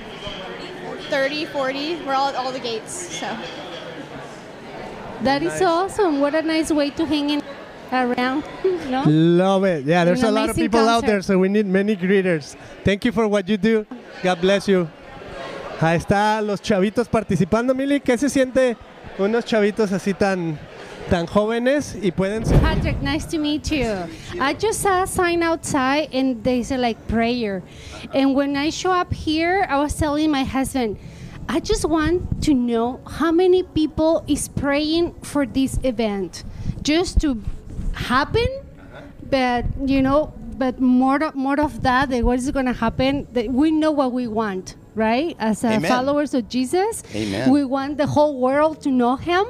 30, 1.09 1.45
40, 1.45 2.03
we're 2.03 2.15
all 2.15 2.27
at 2.27 2.35
all 2.35 2.51
the 2.51 2.59
gates. 2.59 2.91
So 2.91 3.27
That 5.23 5.41
is 5.41 5.61
awesome. 5.61 6.19
What 6.19 6.35
a 6.35 6.41
nice 6.41 6.69
way 6.69 6.89
to 6.89 7.05
hang 7.05 7.29
in 7.29 7.41
around. 7.93 8.43
No? 8.91 9.03
Love 9.07 9.63
it. 9.63 9.85
Yeah, 9.85 10.03
there's 10.03 10.19
An 10.23 10.27
a 10.27 10.31
lot 10.31 10.49
of 10.49 10.57
amazing 10.57 10.65
people 10.65 10.89
out 10.89 11.05
there, 11.05 11.21
so 11.21 11.39
we 11.39 11.47
need 11.47 11.65
many 11.65 11.95
greeters. 11.95 12.57
Thank 12.83 13.05
you 13.05 13.13
for 13.13 13.25
what 13.25 13.47
you 13.47 13.55
do. 13.55 13.85
God 14.21 14.41
bless 14.41 14.67
you. 14.67 14.89
Ahí 15.81 15.97
está 15.97 16.41
los 16.43 16.61
chavitos 16.61 17.07
participando, 17.07 17.73
Mili. 17.73 17.99
¿Qué 18.01 18.15
se 18.15 18.29
siente 18.29 18.77
unos 19.17 19.45
chavitos 19.45 19.91
así 19.91 20.13
tan, 20.13 20.59
tan 21.09 21.25
jóvenes 21.25 21.97
y 21.99 22.11
pueden 22.11 22.45
ser? 22.45 22.59
Patrick, 22.59 23.01
nice 23.01 23.25
to 23.25 23.39
meet 23.39 23.71
you. 23.71 23.87
I 24.39 24.53
just 24.53 24.81
saw 24.81 25.01
a 25.01 25.07
sign 25.07 25.41
outside 25.41 26.09
and 26.13 26.43
they 26.43 26.61
say 26.61 26.77
like 26.77 26.99
prayer. 27.07 27.63
And 28.13 28.35
when 28.35 28.55
I 28.55 28.69
show 28.69 28.91
up 28.91 29.11
here, 29.11 29.65
I 29.67 29.79
was 29.79 29.95
telling 29.95 30.29
my 30.29 30.43
husband, 30.43 30.97
I 31.49 31.59
just 31.59 31.83
want 31.83 32.43
to 32.43 32.53
know 32.53 32.99
how 33.17 33.31
many 33.31 33.63
people 33.63 34.23
is 34.27 34.49
praying 34.49 35.15
for 35.23 35.47
this 35.47 35.79
event 35.83 36.43
just 36.83 37.19
to 37.21 37.41
happen. 37.93 38.47
But 39.31 39.65
you 39.83 40.03
know, 40.03 40.31
but 40.59 40.79
more 40.79 41.31
more 41.33 41.59
of 41.59 41.81
that 41.81 42.09
what 42.23 42.37
is 42.37 42.51
going 42.51 42.67
to 42.67 42.73
happen? 42.73 43.27
That 43.33 43.47
we 43.47 43.71
know 43.71 43.89
what 43.89 44.11
we 44.11 44.27
want, 44.27 44.75
right? 44.95 45.35
As 45.39 45.63
uh, 45.63 45.79
followers 45.81 46.33
of 46.33 46.49
Jesus, 46.49 47.03
Amen. 47.15 47.49
we 47.51 47.63
want 47.63 47.97
the 47.97 48.07
whole 48.07 48.39
world 48.39 48.81
to 48.81 48.89
know 48.89 49.15
Him. 49.15 49.45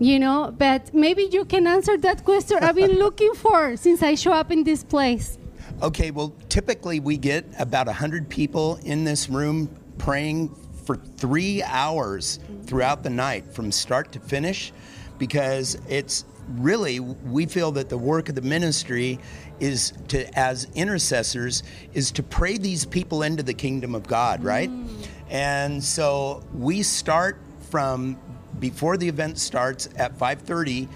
You 0.00 0.18
know, 0.18 0.52
but 0.58 0.92
maybe 0.92 1.28
you 1.30 1.44
can 1.44 1.68
answer 1.68 1.96
that 1.98 2.24
question 2.24 2.58
I've 2.62 2.74
been 2.74 2.98
looking 3.04 3.32
for 3.34 3.76
since 3.76 4.02
I 4.02 4.16
show 4.16 4.32
up 4.32 4.50
in 4.50 4.64
this 4.64 4.82
place. 4.82 5.38
Okay, 5.82 6.10
well, 6.10 6.34
typically 6.48 6.98
we 6.98 7.16
get 7.16 7.44
about 7.58 7.86
100 7.86 8.28
people 8.28 8.80
in 8.84 9.04
this 9.04 9.28
room 9.28 9.68
praying 9.98 10.54
for 10.84 10.96
three 10.96 11.62
hours 11.62 12.40
throughout 12.66 13.02
the 13.02 13.10
night 13.10 13.46
from 13.52 13.70
start 13.70 14.12
to 14.12 14.20
finish 14.20 14.72
because 15.18 15.78
it's 15.88 16.24
really, 16.48 17.00
we 17.00 17.46
feel 17.46 17.72
that 17.72 17.88
the 17.88 17.98
work 17.98 18.28
of 18.28 18.34
the 18.34 18.42
ministry 18.42 19.18
is 19.60 19.92
to, 20.08 20.26
as 20.38 20.68
intercessors, 20.74 21.62
is 21.92 22.10
to 22.12 22.22
pray 22.22 22.58
these 22.58 22.84
people 22.84 23.22
into 23.22 23.42
the 23.42 23.54
kingdom 23.54 23.94
of 23.94 24.06
God, 24.06 24.42
right? 24.42 24.70
Mm. 24.70 25.06
And 25.30 25.82
so 25.82 26.42
we 26.52 26.82
start 26.82 27.38
from 27.70 28.18
before 28.60 28.96
the 28.96 29.08
event 29.08 29.38
starts 29.38 29.88
at 29.96 30.16
5:30 30.18 30.88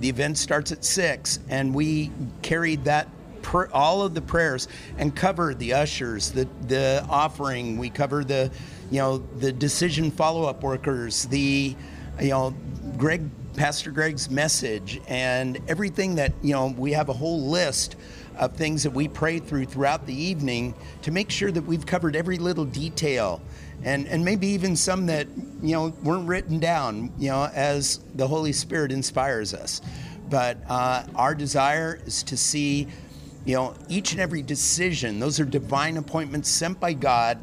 the 0.00 0.08
event 0.08 0.38
starts 0.38 0.72
at 0.72 0.84
6 0.84 1.38
and 1.48 1.74
we 1.74 2.10
carry 2.42 2.76
that 2.76 3.08
all 3.72 4.02
of 4.02 4.14
the 4.14 4.22
prayers 4.22 4.68
and 4.96 5.14
cover 5.14 5.54
the 5.54 5.74
ushers 5.74 6.32
the 6.32 6.48
the 6.66 7.04
offering 7.10 7.76
we 7.76 7.90
cover 7.90 8.24
the 8.24 8.50
you 8.90 8.98
know 8.98 9.18
the 9.38 9.52
decision 9.52 10.10
follow-up 10.10 10.62
workers 10.62 11.24
the 11.26 11.76
you 12.20 12.30
know 12.30 12.54
Greg 12.96 13.28
Pastor 13.54 13.90
Greg's 13.92 14.30
message 14.30 15.00
and 15.06 15.60
everything 15.68 16.16
that 16.16 16.32
you 16.42 16.52
know 16.52 16.74
we 16.76 16.92
have 16.92 17.08
a 17.08 17.12
whole 17.12 17.42
list 17.42 17.96
of 18.36 18.56
things 18.56 18.82
that 18.82 18.90
we 18.90 19.06
pray 19.06 19.38
through 19.38 19.66
throughout 19.66 20.06
the 20.06 20.14
evening 20.14 20.74
to 21.02 21.12
make 21.12 21.30
sure 21.30 21.52
that 21.52 21.62
we've 21.62 21.86
covered 21.86 22.16
every 22.16 22.38
little 22.38 22.64
detail 22.64 23.40
and 23.84 24.08
and 24.08 24.24
maybe 24.24 24.48
even 24.48 24.74
some 24.74 25.06
that 25.06 25.28
you 25.62 25.72
know 25.72 25.88
weren't 26.02 26.26
written 26.26 26.58
down 26.58 27.12
you 27.18 27.28
know 27.28 27.48
as 27.54 28.00
the 28.16 28.26
holy 28.26 28.52
spirit 28.52 28.90
inspires 28.90 29.54
us. 29.54 29.80
But 30.30 30.58
uh, 30.68 31.04
our 31.14 31.34
desire 31.34 32.00
is 32.06 32.22
to 32.24 32.36
see 32.36 32.88
you 33.44 33.54
know 33.54 33.74
each 33.88 34.12
and 34.12 34.20
every 34.20 34.42
decision. 34.42 35.20
Those 35.20 35.38
are 35.38 35.44
divine 35.44 35.96
appointments 35.96 36.48
sent 36.48 36.80
by 36.80 36.92
god 36.92 37.38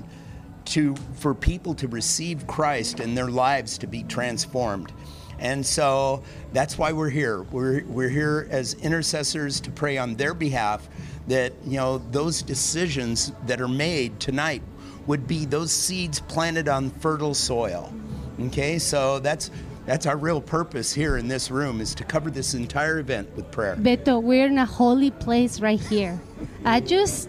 to 0.65 0.95
for 1.15 1.33
people 1.33 1.73
to 1.73 1.87
receive 1.87 2.45
christ 2.45 2.99
and 2.99 3.17
their 3.17 3.29
lives 3.29 3.79
to 3.79 3.87
be 3.87 4.03
transformed 4.03 4.93
and 5.41 5.65
so 5.65 6.23
that's 6.53 6.77
why 6.77 6.93
we're 6.93 7.09
here 7.09 7.41
we're, 7.51 7.83
we're 7.85 8.09
here 8.09 8.47
as 8.49 8.75
intercessors 8.75 9.59
to 9.59 9.69
pray 9.69 9.97
on 9.97 10.15
their 10.15 10.33
behalf 10.33 10.87
that 11.27 11.53
you 11.65 11.77
know 11.77 11.97
those 12.11 12.41
decisions 12.41 13.31
that 13.45 13.59
are 13.59 13.67
made 13.67 14.19
tonight 14.19 14.61
would 15.07 15.27
be 15.27 15.45
those 15.45 15.71
seeds 15.71 16.19
planted 16.21 16.67
on 16.67 16.89
fertile 16.89 17.33
soil. 17.33 17.93
Okay, 18.39 18.79
so 18.79 19.19
that's 19.19 19.51
that's 19.85 20.05
our 20.05 20.17
real 20.17 20.41
purpose 20.41 20.93
here 20.93 21.17
in 21.17 21.27
this 21.27 21.49
room 21.49 21.81
is 21.81 21.95
to 21.95 22.03
cover 22.03 22.29
this 22.29 22.53
entire 22.53 22.99
event 22.99 23.35
with 23.35 23.49
prayer. 23.51 23.75
Beto, 23.75 24.21
we're 24.21 24.45
in 24.45 24.59
a 24.59 24.65
holy 24.65 25.09
place 25.09 25.59
right 25.59 25.79
here. 25.79 26.21
I 26.63 26.81
just, 26.81 27.27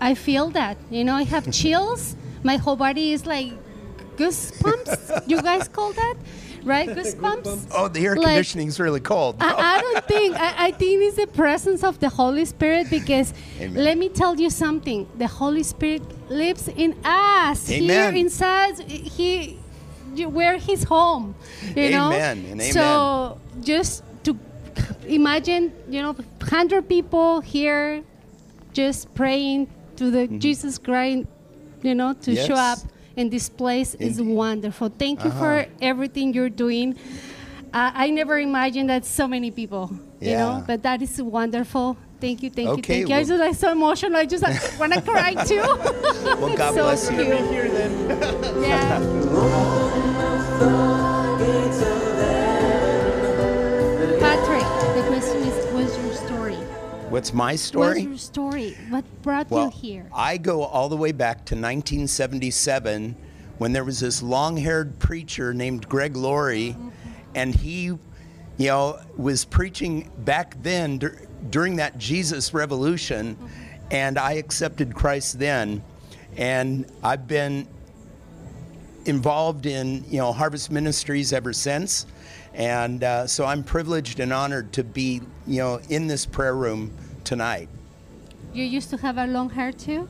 I 0.00 0.14
feel 0.14 0.50
that. 0.50 0.76
You 0.90 1.04
know, 1.04 1.14
I 1.14 1.22
have 1.22 1.50
chills. 1.60 2.16
My 2.42 2.56
whole 2.56 2.74
body 2.74 3.12
is 3.12 3.24
like 3.24 3.52
goosebumps. 4.16 5.28
you 5.28 5.40
guys 5.42 5.68
call 5.68 5.92
that? 5.92 6.14
Right? 6.64 6.88
Goosebumps? 6.96 7.68
Oh, 7.72 7.88
the 7.88 8.04
air 8.06 8.16
Like- 8.16 8.26
conditioning 8.26 8.68
is 8.68 8.78
really 8.78 9.00
cold. 9.00 9.36
I, 9.40 9.54
I 9.76 9.80
don't 9.84 10.04
think. 10.06 10.36
I, 10.36 10.66
I 10.66 10.70
think 10.72 11.02
it's 11.02 11.16
the 11.16 11.26
presence 11.26 11.82
of 11.82 11.98
the 12.00 12.08
Holy 12.08 12.44
Spirit 12.44 12.88
because 12.90 13.34
Amen. 13.60 13.82
let 13.82 13.98
me 13.98 14.08
tell 14.08 14.38
you 14.40 14.50
something. 14.50 15.08
The 15.18 15.26
Holy 15.26 15.62
Spirit 15.62 16.02
lives 16.30 16.68
in 16.68 16.96
us 17.04 17.66
here 17.66 18.10
inside. 18.10 18.78
He, 18.80 19.58
you- 20.14 20.28
we're 20.28 20.58
His 20.58 20.84
home. 20.84 21.34
You 21.76 21.90
know. 21.90 22.12
Amen 22.12 22.38
and 22.38 22.60
amen. 22.60 22.72
So 22.72 23.38
just 23.60 24.04
to 24.24 24.36
imagine, 25.06 25.72
you 25.88 26.02
know, 26.02 26.16
hundred 26.42 26.88
people 26.88 27.40
here, 27.40 28.02
just 28.72 29.12
praying 29.14 29.68
to 29.96 30.10
the 30.10 30.26
mm-hmm. 30.26 30.38
Jesus 30.38 30.78
Christ. 30.78 31.26
You 31.82 31.96
know, 31.96 32.12
to 32.12 32.36
show 32.36 32.54
up 32.54 32.78
Yes. 33.14 33.22
in 33.24 33.30
this 33.30 33.48
place 33.48 33.94
is 33.94 34.20
wonderful. 34.20 34.88
Thank 34.88 35.24
you 35.24 35.30
Uh-huh. 35.30 35.40
for 35.40 35.66
everything 35.80 36.34
you're 36.34 36.48
doing. 36.50 36.96
Uh, 37.72 37.90
I 37.94 38.10
never 38.10 38.38
imagined 38.38 38.90
that 38.90 39.04
so 39.06 39.26
many 39.26 39.50
people, 39.50 39.90
you 40.20 40.32
know, 40.32 40.58
Yeah. 40.58 40.64
but 40.66 40.82
that 40.82 41.00
is 41.02 41.20
wonderful. 41.22 41.96
Thank 42.20 42.42
you, 42.42 42.50
thank 42.50 42.66
you, 42.68 42.72
Okay, 42.74 42.94
thank 43.00 43.08
you. 43.08 43.14
I 43.14 43.18
well- 43.18 43.26
just 43.28 43.40
like 43.40 43.54
so 43.54 43.72
emotional. 43.72 44.16
I 44.16 44.26
just 44.26 44.44
want 44.80 44.92
to 44.92 45.00
cry 45.00 45.34
too. 45.44 45.62
Well, 45.62 46.56
God 46.56 46.74
so 46.78 46.82
bless 46.84 47.10
you. 47.10 47.16
cute. 47.16 48.68
Yeah. 48.68 49.00
What's 57.12 57.34
my 57.34 57.52
What's 57.52 57.62
story? 57.62 58.00
your 58.00 58.16
story? 58.16 58.74
What 58.88 59.04
brought 59.20 59.50
Well, 59.50 59.66
you 59.66 59.70
here? 59.70 60.06
I 60.14 60.38
go 60.38 60.62
all 60.62 60.88
the 60.88 60.96
way 60.96 61.12
back 61.12 61.44
to 61.44 61.54
1977 61.54 63.14
when 63.58 63.74
there 63.74 63.84
was 63.84 64.00
this 64.00 64.22
long-haired 64.22 64.98
preacher 64.98 65.52
named 65.52 65.86
Greg 65.90 66.16
Laurie, 66.16 66.74
and 67.34 67.54
he, 67.54 67.82
you 67.82 67.98
know, 68.58 68.98
was 69.14 69.44
preaching 69.44 70.10
back 70.20 70.56
then 70.62 70.96
dur- 70.96 71.18
during 71.50 71.76
that 71.76 71.98
Jesus 71.98 72.54
revolution, 72.54 73.36
and 73.90 74.18
I 74.18 74.32
accepted 74.32 74.94
Christ 74.94 75.38
then, 75.38 75.84
and 76.38 76.90
I've 77.04 77.28
been 77.28 77.68
involved 79.04 79.66
in 79.66 80.02
you 80.08 80.16
know 80.16 80.32
Harvest 80.32 80.70
Ministries 80.70 81.34
ever 81.34 81.52
since, 81.52 82.06
and 82.54 83.04
uh, 83.04 83.26
so 83.26 83.44
I'm 83.44 83.64
privileged 83.64 84.18
and 84.18 84.32
honored 84.32 84.72
to 84.72 84.82
be 84.82 85.20
you 85.46 85.58
know 85.58 85.78
in 85.90 86.06
this 86.06 86.24
prayer 86.24 86.56
room 86.56 86.90
tonight. 87.24 87.68
You 88.52 88.64
used 88.64 88.90
to 88.90 88.96
have 88.98 89.18
a 89.18 89.26
long 89.26 89.50
hair 89.50 89.72
too? 89.72 90.08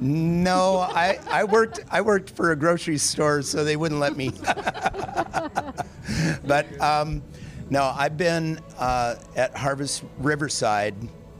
No, 0.00 0.78
I, 0.78 1.18
I 1.30 1.44
worked 1.44 1.80
I 1.90 2.00
worked 2.00 2.30
for 2.30 2.52
a 2.52 2.56
grocery 2.56 2.96
store, 2.96 3.42
so 3.42 3.64
they 3.64 3.76
wouldn't 3.76 4.00
let 4.00 4.16
me. 4.16 4.30
but 6.46 6.80
um, 6.80 7.22
No, 7.70 7.94
I've 7.96 8.16
been 8.16 8.58
uh, 8.78 9.14
at 9.36 9.56
Harvest 9.56 10.02
Riverside 10.18 10.96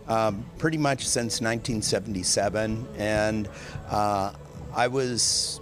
um, 0.07 0.45
pretty 0.59 0.79
much 0.79 1.09
since 1.09 1.41
1977, 1.41 2.87
and 2.97 3.49
uh, 3.89 4.33
I 4.73 4.87
was. 4.87 5.61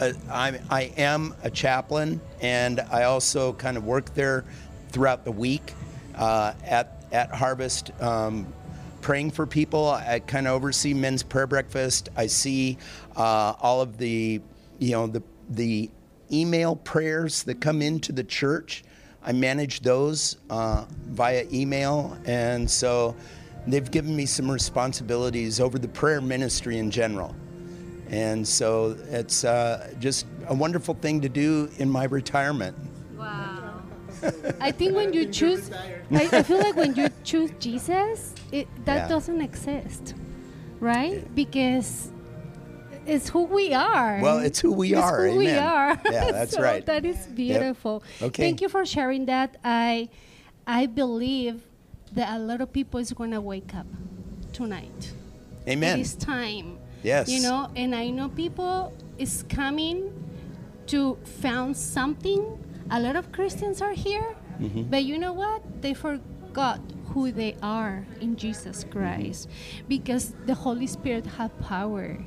Uh, 0.00 0.12
I, 0.30 0.60
I 0.70 0.82
am 0.96 1.34
a 1.42 1.50
chaplain, 1.50 2.20
and 2.40 2.80
I 2.80 3.04
also 3.04 3.52
kind 3.54 3.76
of 3.76 3.84
work 3.84 4.14
there 4.14 4.44
throughout 4.90 5.24
the 5.24 5.32
week 5.32 5.74
uh, 6.16 6.54
at 6.64 6.97
at 7.12 7.30
Harvest, 7.30 7.90
um, 8.00 8.46
praying 9.00 9.30
for 9.30 9.46
people. 9.46 9.88
I 9.88 10.20
kind 10.20 10.46
of 10.46 10.54
oversee 10.54 10.94
men's 10.94 11.22
prayer 11.22 11.46
breakfast. 11.46 12.08
I 12.16 12.26
see 12.26 12.78
uh, 13.16 13.54
all 13.60 13.80
of 13.80 13.98
the, 13.98 14.40
you 14.78 14.92
know, 14.92 15.06
the 15.06 15.22
the 15.50 15.90
email 16.30 16.76
prayers 16.76 17.42
that 17.44 17.60
come 17.60 17.80
into 17.80 18.12
the 18.12 18.24
church. 18.24 18.84
I 19.22 19.32
manage 19.32 19.80
those 19.80 20.36
uh, 20.50 20.84
via 21.06 21.46
email, 21.52 22.16
and 22.24 22.70
so 22.70 23.16
they've 23.66 23.90
given 23.90 24.14
me 24.14 24.26
some 24.26 24.50
responsibilities 24.50 25.60
over 25.60 25.78
the 25.78 25.88
prayer 25.88 26.20
ministry 26.20 26.78
in 26.78 26.90
general. 26.90 27.34
And 28.10 28.46
so 28.46 28.96
it's 29.10 29.44
uh, 29.44 29.92
just 30.00 30.26
a 30.46 30.54
wonderful 30.54 30.94
thing 30.94 31.20
to 31.20 31.28
do 31.28 31.70
in 31.78 31.90
my 31.90 32.04
retirement. 32.04 32.74
I 34.60 34.70
think 34.72 34.94
when 34.94 35.12
you 35.12 35.26
choose, 35.26 35.70
I, 36.10 36.28
I 36.32 36.42
feel 36.42 36.58
like 36.58 36.76
when 36.76 36.94
you 36.94 37.08
choose 37.24 37.50
Jesus, 37.60 38.34
it, 38.52 38.68
that 38.84 38.96
Yeah. 38.96 39.08
doesn't 39.08 39.40
exist, 39.40 40.14
right? 40.80 41.22
Because 41.34 42.10
it's 43.06 43.28
who 43.28 43.44
we 43.44 43.72
are. 43.74 44.20
Well, 44.20 44.38
it's 44.40 44.60
who 44.60 44.72
we 44.72 44.92
It's 44.92 45.00
are, 45.00 45.26
who 45.26 45.38
we 45.38 45.50
are. 45.50 45.98
Yeah, 46.10 46.30
that's 46.32 46.52
So 46.52 46.62
right. 46.62 46.84
That 46.86 47.04
is 47.04 47.26
beautiful. 47.28 48.02
Okay. 48.20 48.42
Thank 48.42 48.60
you 48.60 48.68
for 48.68 48.84
sharing 48.84 49.26
that. 49.26 49.56
I, 49.64 50.08
I 50.66 50.86
believe 50.86 51.62
that 52.12 52.34
a 52.36 52.38
lot 52.38 52.60
of 52.60 52.72
people 52.72 53.00
is 53.00 53.12
going 53.12 53.30
to 53.32 53.40
wake 53.40 53.74
up 53.74 53.86
tonight. 54.52 55.12
Amen. 55.68 55.98
It 55.98 56.02
is 56.02 56.14
time. 56.14 56.78
Yes. 57.02 57.28
You 57.28 57.40
know, 57.42 57.70
and 57.76 57.94
I 57.94 58.10
know 58.10 58.28
people 58.28 58.92
is 59.18 59.44
coming 59.48 60.12
to 60.88 61.16
found 61.40 61.76
something. 61.76 62.58
A 62.90 63.00
lot 63.00 63.16
of 63.16 63.32
Christians 63.32 63.82
are 63.82 63.92
here, 63.92 64.36
Mhm. 64.60 64.90
but 64.90 65.04
you 65.04 65.18
know 65.18 65.32
what? 65.32 65.62
They 65.82 65.94
forgot 65.94 66.80
who 67.12 67.30
they 67.32 67.56
are 67.62 68.06
in 68.20 68.36
Jesus 68.36 68.84
Christ 68.84 69.48
because 69.88 70.34
the 70.46 70.54
Holy 70.54 70.86
Spirit 70.86 71.26
have 71.38 71.52
power. 71.60 72.18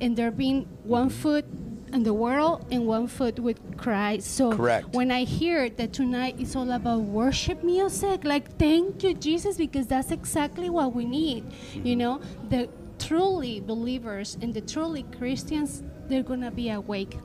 And 0.00 0.16
they're 0.16 0.30
being 0.30 0.66
one 0.84 1.10
foot 1.10 1.44
in 1.92 2.02
the 2.02 2.14
world 2.14 2.64
and 2.70 2.86
one 2.86 3.06
foot 3.06 3.38
with 3.38 3.58
Christ. 3.76 4.26
So 4.34 4.52
Correct. 4.52 4.92
when 4.94 5.10
I 5.10 5.24
hear 5.24 5.68
that 5.70 5.92
tonight 5.92 6.36
is 6.40 6.56
all 6.56 6.70
about 6.72 7.02
worship 7.02 7.62
music, 7.62 8.24
like 8.24 8.56
thank 8.58 9.02
you, 9.04 9.14
Jesus, 9.14 9.56
because 9.56 9.86
that's 9.86 10.10
exactly 10.10 10.68
what 10.70 10.94
we 10.94 11.04
need. 11.04 11.44
You 11.84 11.96
know, 11.96 12.20
the 12.48 12.68
truly 12.98 13.60
believers 13.60 14.36
and 14.40 14.52
the 14.54 14.62
truly 14.62 15.04
Christians, 15.18 15.82
they're 16.08 16.22
gonna 16.24 16.50
be 16.50 16.70
awake 16.70 17.16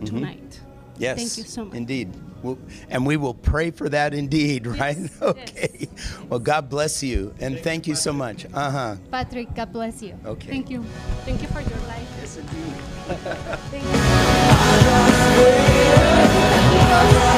Mhm. 0.00 0.06
tonight. 0.06 0.60
Yes. 0.98 1.16
Thank 1.18 1.38
you 1.38 1.44
so 1.44 1.64
much. 1.64 1.76
Indeed. 1.76 2.08
We'll, 2.42 2.58
and 2.88 3.06
we 3.06 3.16
will 3.16 3.34
pray 3.34 3.70
for 3.70 3.88
that 3.88 4.14
indeed, 4.14 4.66
right? 4.80 4.96
okay. 5.20 5.88
Well, 6.28 6.40
God 6.40 6.68
bless 6.70 7.02
you. 7.02 7.34
And 7.40 7.58
thank 7.58 7.86
you 7.86 7.94
so 7.94 8.12
much. 8.12 8.46
Uh 8.52 8.70
huh. 8.70 8.96
Patrick, 9.10 9.54
God 9.54 9.72
bless 9.72 10.02
you. 10.02 10.14
Okay. 10.24 10.48
Thank 10.50 10.70
you. 10.70 10.84
Thank 11.24 11.42
you 11.42 11.48
for 11.48 11.60
your 11.60 11.78
life. 11.86 12.08
Yes, 12.20 12.36
indeed. 12.36 13.90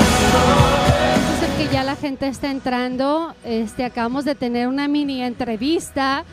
Parece 0.02 1.40
ser 1.40 1.50
que 1.56 1.72
ya 1.72 1.84
la 1.84 1.96
gente 1.96 2.26
está 2.28 2.50
entrando. 2.50 3.34
Este, 3.44 3.84
acabamos 3.84 4.24
de 4.24 4.34
tener 4.34 4.68
una 4.68 4.88
mini 4.88 5.22
entrevista 5.22 6.24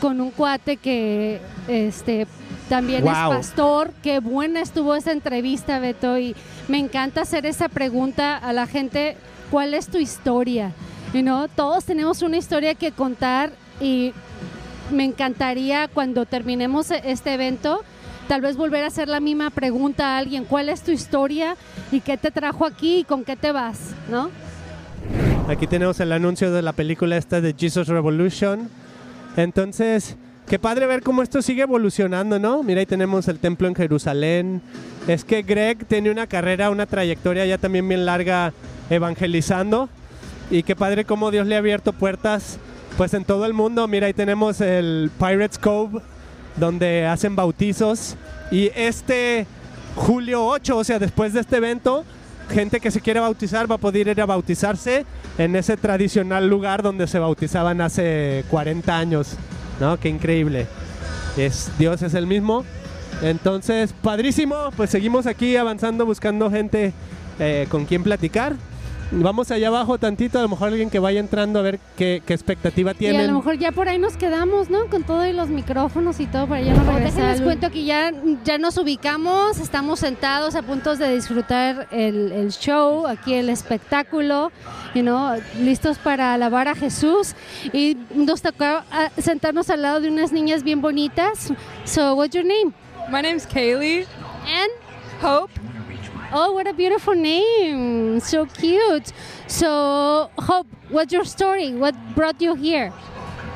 con 0.00 0.20
un 0.20 0.30
cuate 0.30 0.76
que 0.76 1.40
este, 1.68 2.26
también 2.70 3.06
es 3.06 3.12
Wow. 3.22 3.30
pastor. 3.32 3.90
Qué 4.02 4.20
buena 4.20 4.60
estuvo 4.62 4.94
esa 4.94 5.12
entrevista, 5.12 5.78
Beto. 5.80 6.16
Y 6.18 6.34
me 6.68 6.78
encanta 6.78 7.22
hacer 7.22 7.44
esa 7.44 7.68
pregunta 7.68 8.36
a 8.38 8.52
la 8.54 8.66
gente, 8.66 9.16
¿cuál 9.50 9.74
es 9.74 9.88
tu 9.88 9.98
historia? 9.98 10.72
You 11.12 11.22
know, 11.22 11.48
todos 11.48 11.84
tenemos 11.84 12.22
una 12.22 12.36
historia 12.38 12.74
que 12.76 12.92
contar 12.92 13.50
y 13.80 14.12
me 14.92 15.04
encantaría 15.04 15.88
cuando 15.88 16.24
terminemos 16.24 16.90
e- 16.92 17.02
este 17.04 17.34
evento, 17.34 17.82
tal 18.28 18.40
vez 18.40 18.56
volver 18.56 18.84
a 18.84 18.86
hacer 18.86 19.08
la 19.08 19.18
misma 19.18 19.50
pregunta 19.50 20.14
a 20.14 20.18
alguien, 20.18 20.44
¿cuál 20.44 20.68
es 20.68 20.82
tu 20.82 20.92
historia 20.92 21.56
y 21.90 22.00
qué 22.00 22.16
te 22.16 22.30
trajo 22.30 22.64
aquí 22.64 22.98
y 23.00 23.04
con 23.04 23.24
qué 23.24 23.34
te 23.36 23.50
vas? 23.50 23.78
¿No? 24.08 24.30
Aquí 25.48 25.66
tenemos 25.66 25.98
el 25.98 26.12
anuncio 26.12 26.52
de 26.52 26.62
la 26.62 26.72
película 26.72 27.16
esta 27.16 27.40
de 27.40 27.52
Jesus 27.58 27.88
Revolution. 27.88 28.68
Entonces, 29.36 30.16
qué 30.50 30.58
padre 30.58 30.88
ver 30.88 31.04
cómo 31.04 31.22
esto 31.22 31.42
sigue 31.42 31.62
evolucionando, 31.62 32.40
¿no? 32.40 32.64
Mira, 32.64 32.80
ahí 32.80 32.86
tenemos 32.86 33.28
el 33.28 33.38
templo 33.38 33.68
en 33.68 33.76
Jerusalén. 33.76 34.60
Es 35.06 35.24
que 35.24 35.42
Greg 35.42 35.86
tiene 35.86 36.10
una 36.10 36.26
carrera, 36.26 36.70
una 36.70 36.86
trayectoria 36.86 37.46
ya 37.46 37.56
también 37.56 37.88
bien 37.88 38.04
larga 38.04 38.52
evangelizando. 38.90 39.88
Y 40.50 40.64
qué 40.64 40.74
padre 40.74 41.04
cómo 41.04 41.30
Dios 41.30 41.46
le 41.46 41.54
ha 41.54 41.58
abierto 41.58 41.92
puertas 41.92 42.58
pues 42.96 43.14
en 43.14 43.24
todo 43.24 43.46
el 43.46 43.54
mundo. 43.54 43.86
Mira, 43.86 44.08
ahí 44.08 44.12
tenemos 44.12 44.60
el 44.60 45.12
Pirates 45.20 45.56
Cove, 45.56 46.00
donde 46.56 47.06
hacen 47.06 47.36
bautizos. 47.36 48.16
Y 48.50 48.72
este 48.74 49.46
julio 49.94 50.44
8, 50.44 50.76
o 50.78 50.82
sea, 50.82 50.98
después 50.98 51.32
de 51.32 51.42
este 51.42 51.58
evento, 51.58 52.04
gente 52.52 52.80
que 52.80 52.90
se 52.90 53.00
quiere 53.00 53.20
bautizar 53.20 53.70
va 53.70 53.76
a 53.76 53.78
poder 53.78 54.08
ir 54.08 54.20
a 54.20 54.26
bautizarse 54.26 55.06
en 55.38 55.54
ese 55.54 55.76
tradicional 55.76 56.48
lugar 56.48 56.82
donde 56.82 57.06
se 57.06 57.20
bautizaban 57.20 57.80
hace 57.80 58.44
40 58.50 58.98
años. 58.98 59.36
¿No? 59.80 59.98
Qué 59.98 60.08
increíble. 60.08 60.66
Es, 61.36 61.70
Dios 61.78 62.02
es 62.02 62.14
el 62.14 62.26
mismo. 62.26 62.64
Entonces, 63.22 63.92
padrísimo. 63.92 64.70
Pues 64.76 64.90
seguimos 64.90 65.26
aquí 65.26 65.56
avanzando, 65.56 66.06
buscando 66.06 66.50
gente 66.50 66.92
eh, 67.38 67.66
con 67.70 67.86
quien 67.86 68.02
platicar. 68.02 68.54
Vamos 69.12 69.50
allá 69.50 69.68
abajo 69.68 69.98
tantito, 69.98 70.38
a 70.38 70.42
lo 70.42 70.48
mejor 70.48 70.68
alguien 70.68 70.88
que 70.88 71.00
vaya 71.00 71.18
entrando 71.18 71.58
a 71.58 71.62
ver 71.62 71.80
qué, 71.96 72.22
qué 72.24 72.32
expectativa 72.32 72.92
Y 72.96 73.08
a 73.08 73.22
lo 73.24 73.32
mejor 73.32 73.58
ya 73.58 73.72
por 73.72 73.88
ahí 73.88 73.98
nos 73.98 74.16
quedamos, 74.16 74.70
¿no? 74.70 74.86
Con 74.86 75.02
todo 75.02 75.26
y 75.26 75.32
los 75.32 75.48
micrófonos 75.48 76.20
y 76.20 76.26
todo 76.26 76.46
para 76.46 76.60
ya 76.60 76.74
no 76.74 76.84
regresar. 76.84 77.22
Déjenles 77.22 77.40
cuento 77.40 77.70
que 77.70 77.84
ya, 77.84 78.12
ya 78.44 78.58
nos 78.58 78.78
ubicamos, 78.78 79.58
estamos 79.58 79.98
sentados 79.98 80.54
a 80.54 80.62
punto 80.62 80.94
de 80.94 81.12
disfrutar 81.12 81.88
el, 81.90 82.30
el 82.30 82.52
show, 82.52 83.08
aquí 83.08 83.34
el 83.34 83.48
espectáculo, 83.48 84.52
you 84.94 85.02
know, 85.02 85.40
listos 85.58 85.98
para 85.98 86.34
alabar 86.34 86.68
a 86.68 86.74
Jesús. 86.74 87.34
Y 87.72 87.96
nos 88.14 88.42
tocó 88.42 88.82
ah, 88.90 89.10
sentarnos 89.18 89.70
al 89.70 89.82
lado 89.82 90.00
de 90.00 90.08
unas 90.08 90.32
niñas 90.32 90.62
bien 90.62 90.80
bonitas. 90.80 91.52
So, 91.84 92.14
what's 92.14 92.34
your 92.34 92.44
name? 92.44 92.74
My 93.10 93.20
name's 93.20 93.46
Kaylee. 93.46 94.06
And? 94.46 94.70
Hope. 95.20 95.50
Oh, 96.32 96.52
what 96.52 96.68
a 96.68 96.72
beautiful 96.72 97.14
name. 97.14 98.20
So 98.20 98.46
cute. 98.46 99.12
So, 99.48 100.30
Hope, 100.38 100.68
what's 100.88 101.12
your 101.12 101.24
story? 101.24 101.74
What 101.74 101.94
brought 102.14 102.40
you 102.40 102.54
here? 102.54 102.92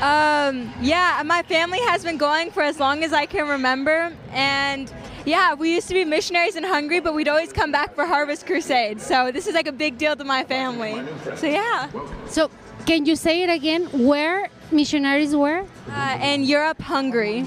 Um, 0.01 0.73
yeah, 0.83 1.23
my 1.25 1.43
family 1.45 1.79
has 1.87 2.03
been 2.03 2.19
going 2.19 2.51
for 2.51 2.63
as 2.63 2.81
long 2.81 3.05
as 3.05 3.13
I 3.13 3.27
can 3.27 3.49
remember. 3.49 4.13
And 4.33 4.93
yeah, 5.25 5.55
we 5.55 5.75
used 5.75 5.89
to 5.89 5.95
be 5.95 6.05
missionaries 6.05 6.57
in 6.57 6.65
Hungary, 6.65 7.01
but 7.01 7.15
we'd 7.15 7.29
always 7.29 7.53
come 7.53 7.73
back 7.73 7.95
for 7.95 8.05
Harvest 8.05 8.47
Crusade. 8.47 9.01
So 9.01 9.31
this 9.33 9.47
is 9.47 9.55
like 9.55 9.67
a 9.67 9.73
big 9.73 9.99
deal 9.99 10.17
to 10.17 10.25
my 10.25 10.45
family. 10.45 11.03
So 11.37 11.47
yeah. 11.47 11.91
So, 12.29 12.51
can 12.87 13.07
you 13.07 13.17
say 13.17 13.43
it 13.43 13.51
again? 13.51 13.87
Where 13.93 14.51
missionaries 14.71 15.35
were? 15.35 15.65
Uh, 15.91 16.19
in 16.21 16.45
Europe, 16.45 16.81
Hungary. 16.83 17.47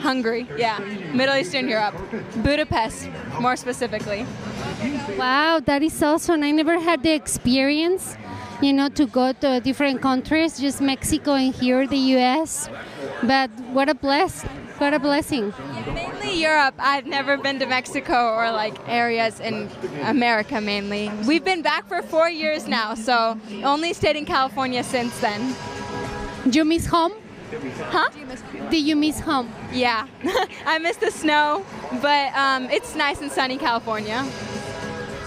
Hungary, 0.00 0.48
yeah. 0.56 0.78
Middle 1.12 1.36
Eastern 1.36 1.68
Europe. 1.68 1.94
Budapest, 2.36 3.08
more 3.40 3.56
specifically. 3.56 4.24
Wow, 5.18 5.60
that 5.64 5.82
is 5.82 6.02
awesome. 6.02 6.42
I 6.42 6.52
never 6.52 6.78
had 6.78 7.02
the 7.02 7.12
experience, 7.12 8.16
you 8.60 8.72
know, 8.72 8.88
to 8.90 9.06
go 9.06 9.32
to 9.32 9.60
different 9.60 10.02
countries, 10.02 10.58
just 10.58 10.80
Mexico 10.80 11.34
and 11.34 11.54
here, 11.54 11.86
the 11.86 11.98
U.S. 12.18 12.68
But 13.22 13.50
what 13.72 13.88
a 13.88 13.94
bless, 13.94 14.42
what 14.78 14.94
a 14.94 14.98
blessing. 14.98 15.52
Mainly 15.92 16.40
Europe. 16.40 16.74
I've 16.78 17.06
never 17.06 17.36
been 17.36 17.58
to 17.60 17.66
Mexico 17.66 18.34
or 18.34 18.50
like 18.50 18.76
areas 18.88 19.40
in 19.40 19.68
America 20.02 20.60
mainly. 20.60 21.10
We've 21.26 21.44
been 21.44 21.62
back 21.62 21.86
for 21.88 22.02
four 22.02 22.28
years 22.28 22.66
now, 22.66 22.94
so 22.94 23.38
only 23.62 23.92
stayed 23.92 24.16
in 24.16 24.24
California 24.24 24.82
since 24.82 25.18
then. 25.20 25.54
Do 26.48 26.58
You 26.58 26.64
miss 26.64 26.86
home? 26.86 27.12
Huh? 27.90 28.10
Do 28.70 28.80
you 28.80 28.94
miss 28.96 29.20
home? 29.20 29.50
Yeah, 29.72 30.06
I 30.66 30.78
miss 30.78 30.96
the 30.96 31.10
snow, 31.10 31.64
but 32.02 32.34
um, 32.34 32.68
it's 32.70 32.94
nice 32.94 33.20
and 33.22 33.32
sunny 33.32 33.56
California. 33.56 34.26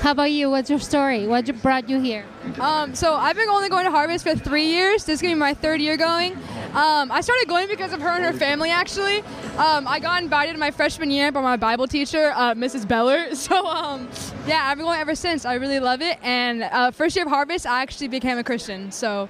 How 0.01 0.11
about 0.11 0.31
you? 0.31 0.49
What's 0.49 0.67
your 0.67 0.79
story? 0.79 1.27
What 1.27 1.45
brought 1.61 1.87
you 1.87 2.01
here? 2.01 2.25
Um, 2.59 2.95
so 2.95 3.13
I've 3.13 3.35
been 3.35 3.49
only 3.49 3.69
going 3.69 3.85
to 3.85 3.91
Harvest 3.91 4.25
for 4.25 4.35
three 4.35 4.65
years. 4.65 5.05
This 5.05 5.15
is 5.15 5.21
gonna 5.21 5.35
be 5.35 5.39
my 5.39 5.53
third 5.53 5.79
year 5.79 5.95
going. 5.95 6.33
Um, 6.73 7.11
I 7.11 7.21
started 7.21 7.47
going 7.47 7.67
because 7.67 7.93
of 7.93 8.01
her 8.01 8.09
and 8.09 8.25
her 8.25 8.33
family. 8.33 8.71
Actually, 8.71 9.23
Um, 9.57 9.87
I 9.87 9.99
got 9.99 10.23
invited 10.23 10.57
my 10.57 10.71
freshman 10.71 11.11
year 11.11 11.31
by 11.31 11.41
my 11.41 11.55
Bible 11.55 11.85
teacher, 11.85 12.31
uh, 12.35 12.55
Mrs. 12.55 12.87
Beller. 12.87 13.35
So, 13.35 13.67
um, 13.67 14.09
yeah, 14.47 14.63
I've 14.65 14.77
been 14.77 14.85
going 14.87 14.99
ever 14.99 15.13
since. 15.13 15.45
I 15.45 15.55
really 15.55 15.79
love 15.79 16.01
it. 16.01 16.17
And 16.23 16.63
uh, 16.63 16.89
first 16.91 17.15
year 17.15 17.25
of 17.25 17.31
Harvest, 17.31 17.67
I 17.67 17.81
actually 17.83 18.07
became 18.07 18.39
a 18.39 18.43
Christian. 18.43 18.91
So, 18.91 19.29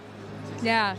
yeah. 0.62 0.96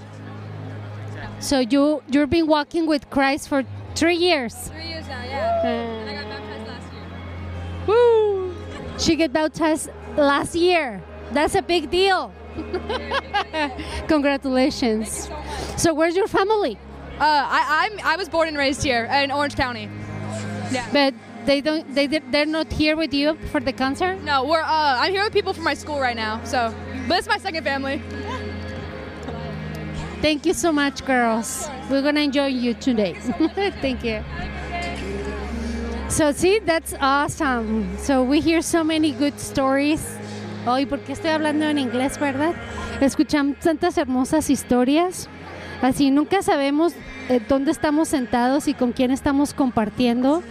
So 1.38 1.61
you 1.61 2.02
you've 2.11 2.30
been 2.30 2.46
walking 2.46 2.87
with 2.87 3.08
Christ 3.11 3.48
for 3.48 3.64
three 3.94 4.16
years. 4.16 4.54
Three 4.54 4.88
years 4.88 5.06
now, 5.08 5.24
yeah. 5.24 5.66
And 5.66 5.91
She 9.03 9.17
got 9.17 9.33
baptized 9.33 9.91
last 10.17 10.55
year. 10.55 11.03
That's 11.33 11.57
a 11.57 11.62
big 11.62 11.91
deal. 11.91 12.33
Congratulations. 14.07 15.29
so, 15.77 15.93
where's 15.93 16.15
your 16.15 16.29
family? 16.29 16.79
Uh, 17.19 17.25
I, 17.25 17.88
I'm, 17.91 18.07
I 18.07 18.17
was 18.17 18.29
born 18.29 18.47
and 18.47 18.57
raised 18.57 18.85
here 18.85 19.07
in 19.07 19.33
Orange 19.33 19.57
County. 19.57 19.88
Yeah. 20.71 20.88
But 20.93 21.15
they 21.47 21.61
don't 21.61 21.93
they 21.95 22.07
they're 22.07 22.47
not 22.47 22.73
here 22.73 22.97
with 22.97 23.12
you 23.12 23.35
for 23.51 23.59
the 23.61 23.73
concert. 23.73 24.23
No, 24.23 24.45
we're. 24.45 24.61
Uh, 24.61 24.97
I'm 25.01 25.11
here 25.11 25.25
with 25.25 25.33
people 25.33 25.53
from 25.53 25.65
my 25.65 25.75
school 25.75 25.99
right 25.99 26.17
now. 26.17 26.43
So, 26.45 26.73
but 27.09 27.19
it's 27.19 27.27
my 27.27 27.38
second 27.38 27.65
family. 27.65 28.01
Thank 30.21 30.47
you 30.47 30.55
so 30.55 30.71
much, 30.71 31.05
girls. 31.05 31.69
We're 31.91 32.03
gonna 32.03 32.21
enjoy 32.21 32.47
you 32.47 32.75
today. 32.75 33.15
Thank 33.81 34.05
you. 34.05 34.23
So 36.12 36.31
see, 36.33 36.59
that's 36.59 36.92
awesome. 37.01 37.96
So 37.96 38.22
we 38.22 38.40
hear 38.42 38.61
so 38.61 38.85
many 38.85 39.12
good 39.12 39.33
stories. 39.38 40.05
Hoy, 40.66 40.85
¿por 40.85 40.98
qué 40.98 41.14
estoy 41.14 41.31
hablando 41.31 41.64
en 41.64 41.79
inglés, 41.79 42.18
verdad? 42.18 42.53
Escuchamos 43.01 43.57
tantas 43.61 43.96
hermosas 43.96 44.51
historias. 44.51 45.29
Así 45.81 46.11
nunca 46.11 46.42
sabemos 46.42 46.92
eh, 47.31 47.40
dónde 47.48 47.70
estamos 47.70 48.09
sentados 48.09 48.68
y 48.68 48.75
con 48.75 48.92
quién 48.92 49.11
estamos 49.11 49.55
compartiendo. 49.55 50.42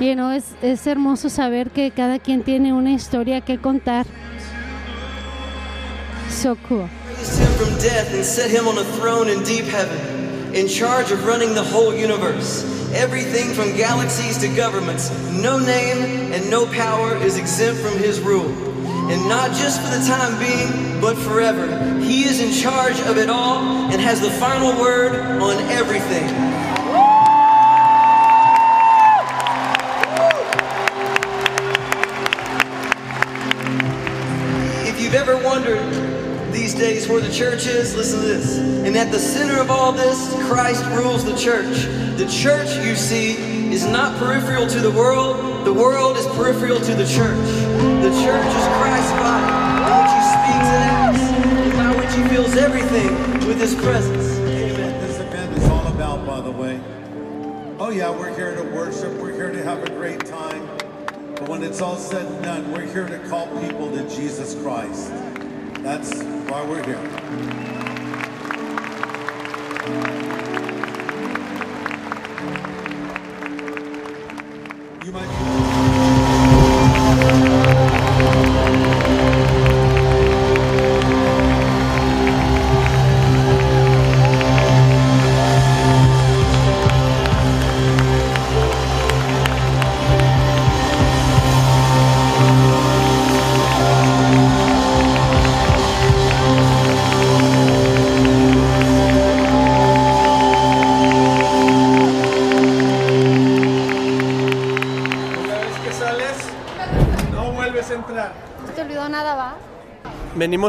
Y 0.00 0.14
no 0.14 0.32
es, 0.32 0.44
es 0.62 0.86
hermoso 0.86 1.28
saber 1.28 1.68
que 1.68 1.90
cada 1.90 2.18
quien 2.18 2.42
tiene 2.42 2.72
una 2.72 2.92
historia 2.92 3.42
que 3.42 3.58
contar. 3.58 4.06
So 6.30 6.56
cool. 6.70 6.88
Everything 12.92 13.54
from 13.54 13.76
galaxies 13.76 14.38
to 14.38 14.48
governments, 14.56 15.10
no 15.30 15.58
name 15.58 16.32
and 16.32 16.50
no 16.50 16.66
power 16.66 17.16
is 17.16 17.38
exempt 17.38 17.80
from 17.80 17.96
his 17.98 18.20
rule. 18.20 18.50
And 19.10 19.28
not 19.28 19.50
just 19.56 19.80
for 19.80 19.88
the 19.96 20.04
time 20.06 20.38
being, 20.38 21.00
but 21.00 21.16
forever. 21.16 21.66
He 22.00 22.24
is 22.24 22.40
in 22.40 22.52
charge 22.52 23.00
of 23.02 23.16
it 23.16 23.30
all 23.30 23.58
and 23.90 24.00
has 24.00 24.20
the 24.20 24.30
final 24.30 24.78
word 24.80 25.14
on 25.40 25.56
everything. 25.70 26.49
Where 37.10 37.20
the 37.20 37.32
church 37.32 37.66
is, 37.66 37.96
listen 37.96 38.20
to 38.20 38.26
this. 38.26 38.58
And 38.58 38.96
at 38.96 39.10
the 39.10 39.18
center 39.18 39.60
of 39.60 39.70
all 39.70 39.92
this, 39.92 40.32
Christ 40.48 40.84
rules 40.86 41.24
the 41.24 41.36
church. 41.36 41.86
The 42.16 42.26
church, 42.26 42.76
you 42.84 42.94
see, 42.94 43.72
is 43.72 43.86
not 43.86 44.16
peripheral 44.18 44.66
to 44.68 44.80
the 44.80 44.90
world, 44.90 45.66
the 45.66 45.72
world 45.72 46.16
is 46.16 46.26
peripheral 46.28 46.78
to 46.78 46.94
the 46.94 47.06
church. 47.06 47.36
The 48.02 48.10
church 48.22 48.46
is 48.46 48.66
Christ's 48.78 49.12
body, 49.12 49.50
in 49.76 49.94
which 49.98 50.12
he 50.14 50.22
speaks 50.30 50.68
and 50.70 50.84
acts, 50.90 51.20
and 51.20 51.72
by 51.72 52.00
which 52.00 52.14
he 52.14 52.34
fills 52.34 52.56
everything 52.56 53.46
with 53.46 53.60
his 53.60 53.74
presence. 53.74 54.38
Amen. 54.38 55.00
This 55.00 55.18
event 55.18 55.56
is 55.56 55.68
all 55.68 55.86
about, 55.88 56.26
by 56.26 56.40
the 56.40 56.50
way. 56.50 56.80
Oh, 57.78 57.90
yeah, 57.90 58.10
we're 58.10 58.34
here 58.34 58.54
to 58.54 58.62
worship, 58.70 59.12
we're 59.20 59.32
here 59.32 59.50
to 59.50 59.62
have 59.64 59.82
a 59.82 59.90
great 59.90 60.24
time. 60.26 60.66
But 61.34 61.48
when 61.48 61.62
it's 61.62 61.80
all 61.80 61.96
said 61.96 62.26
and 62.26 62.44
done, 62.44 62.72
we're 62.72 62.86
here 62.86 63.06
to 63.06 63.18
call 63.28 63.46
people 63.60 63.90
to 63.90 64.08
Jesus 64.14 64.54
Christ. 64.62 65.12
That's 65.82 66.22
why 66.50 66.64
we're 66.64 66.82
here. 66.82 67.79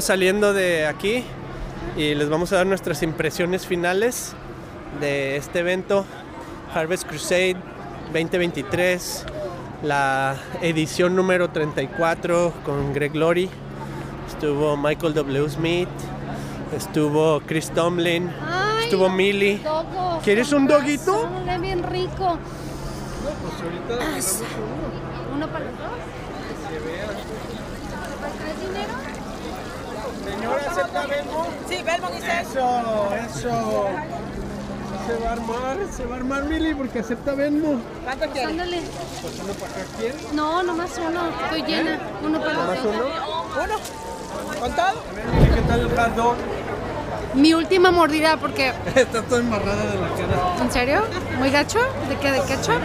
Saliendo 0.02 0.52
de 0.52 0.88
aquí 0.88 1.24
y 1.96 2.16
les 2.16 2.28
vamos 2.28 2.52
a 2.52 2.56
dar 2.56 2.66
nuestras 2.66 3.04
impresiones 3.04 3.68
finales 3.68 4.34
de 5.00 5.38
este 5.38 5.60
evento 5.60 6.06
Harvest 6.74 7.08
Crusade 7.08 7.56
2023, 8.12 9.26
la 9.84 10.36
edición 10.62 11.16
número 11.16 11.52
34 11.52 12.52
con 12.66 12.94
Greg 12.94 13.16
Laurie. 13.16 13.48
Estuvo 14.28 14.76
Michael 14.76 15.14
W. 15.14 15.50
Smith, 15.50 15.88
estuvo 16.76 17.40
Chris 17.46 17.70
Tomlin, 17.70 18.30
estuvo 18.84 19.08
Millie. 19.08 19.62
¿Quieres 20.24 20.52
un 20.52 20.66
doguito? 20.66 21.30
Bien 21.62 21.84
rico. 21.84 22.40
Pues 23.22 23.54
ahorita 23.62 24.04
Ah, 24.04 25.36
¿Uno 25.36 25.48
para 25.48 25.66
los 25.66 25.78
dos? 25.78 25.90
¿Traes 28.40 28.60
dinero? 28.60 29.11
Señora, 30.25 30.63
¿acepta 30.69 31.05
Belmo? 31.07 31.47
Sí, 31.67 31.81
Belmo 31.84 32.10
dice. 32.10 32.41
Eso, 32.41 33.10
eso. 33.29 33.88
Se 35.07 35.17
va 35.23 35.29
a 35.29 35.34
armar, 35.34 35.77
se 35.95 36.05
va 36.05 36.15
a 36.15 36.17
armar 36.19 36.43
Millie 36.43 36.75
porque 36.75 36.99
acepta 36.99 37.34
Venmo. 37.34 37.79
¿Cuánto 38.03 38.29
quieres? 38.29 38.55
Pues 39.21 39.39
uno 39.43 39.53
para 39.53 39.71
acá, 39.73 39.81
¿quién? 39.99 40.13
No, 40.36 40.63
nomás 40.63 40.91
uno. 40.97 41.21
Estoy 41.45 41.63
llena. 41.63 41.99
Uno 42.23 42.39
para 42.39 42.53
los 42.53 42.63
¿Nomás 42.67 42.84
dos. 42.84 42.95
uno? 42.95 43.05
¿Uno? 43.63 44.60
¿Con 44.60 44.71
todo? 44.75 44.93
¿Qué 45.55 45.62
tal 45.62 45.79
el 45.79 45.89
hot 45.89 46.15
dog? 46.15 46.36
Mi 47.34 47.53
última 47.53 47.91
mordida 47.91 48.38
porque... 48.38 48.73
Está 48.95 49.21
toda 49.23 49.39
embarrada 49.41 49.84
de 49.86 49.97
la 49.97 50.10
cara. 50.10 50.55
¿En 50.62 50.71
serio? 50.71 51.01
¿Muy 51.39 51.49
gacho? 51.49 51.79
¿De 52.10 52.17
qué? 52.17 52.31
¿De 52.31 52.41
ketchup? 52.41 52.79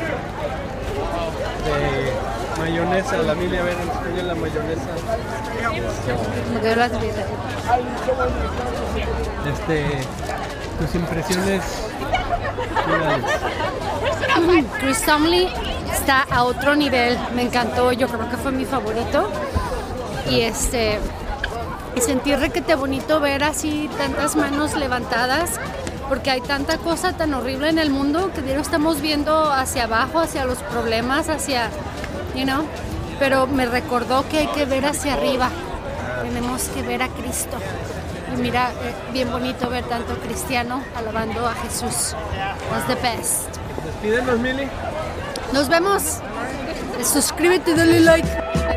De 1.66 2.12
mayonesa, 2.61 3.16
la 3.18 3.35
Millie, 3.35 3.59
a 3.59 3.62
ver, 3.62 3.75
enseña 3.75 4.22
la 4.22 4.35
mayonesa. 4.35 4.88
Me 6.53 6.77
la. 6.77 6.87
Este, 9.47 9.87
tus 10.79 10.95
impresiones. 10.95 11.62
Chris 14.81 15.03
Tomlin 15.03 15.49
está 15.93 16.23
a 16.31 16.45
otro 16.45 16.77
nivel. 16.77 17.19
Me 17.35 17.43
encantó. 17.43 17.93
Yo 17.93 18.09
creo 18.09 18.29
que 18.31 18.37
fue 18.37 18.53
mi 18.53 18.65
favorito. 18.65 19.31
Y 20.31 20.41
este... 20.41 20.99
Sentir 22.01 22.39
requete 22.39 22.75
bonito 22.75 23.21
ver 23.21 23.43
así 23.43 23.89
tantas 23.97 24.37
manos 24.37 24.77
levantadas, 24.77 25.59
porque 26.11 26.31
hay 26.31 26.41
tanta 26.43 26.77
cosa 26.77 27.17
tan 27.17 27.33
horrible 27.33 27.71
en 27.71 27.79
el 27.79 27.89
mundo 27.91 28.31
que 28.35 28.43
diario 28.43 28.61
estamos 28.61 29.01
viendo 29.01 29.51
hacia 29.51 29.85
abajo, 29.85 30.21
hacia 30.21 30.45
los 30.45 30.59
problemas, 30.59 31.31
hacia, 31.31 31.71
you 32.35 32.45
know, 32.45 32.65
pero 33.19 33.47
me 33.47 33.67
recordó 33.67 34.29
que 34.29 34.39
hay 34.39 34.47
que 34.49 34.65
ver 34.65 34.87
hacia 34.87 35.15
arriba, 35.15 35.51
tenemos 36.23 36.63
que 36.69 36.83
ver 36.83 37.03
a 37.03 37.09
Cristo. 37.09 37.57
Y 38.35 38.41
mira, 38.41 38.71
eh, 38.83 38.95
bien 39.13 39.31
bonito 39.31 39.71
ver 39.71 39.85
tanto 39.85 40.19
cristiano 40.19 40.83
alabando 40.97 41.47
a 41.47 41.55
Jesús. 41.55 42.14
Was 42.71 42.87
the 42.87 42.95
best. 42.97 43.57
Despídenos. 43.85 44.39
Nos 45.53 45.69
vemos. 45.69 46.21
Suscríbete 47.03 47.71
y 47.71 47.75
dale 47.75 48.01
like. 48.01 48.76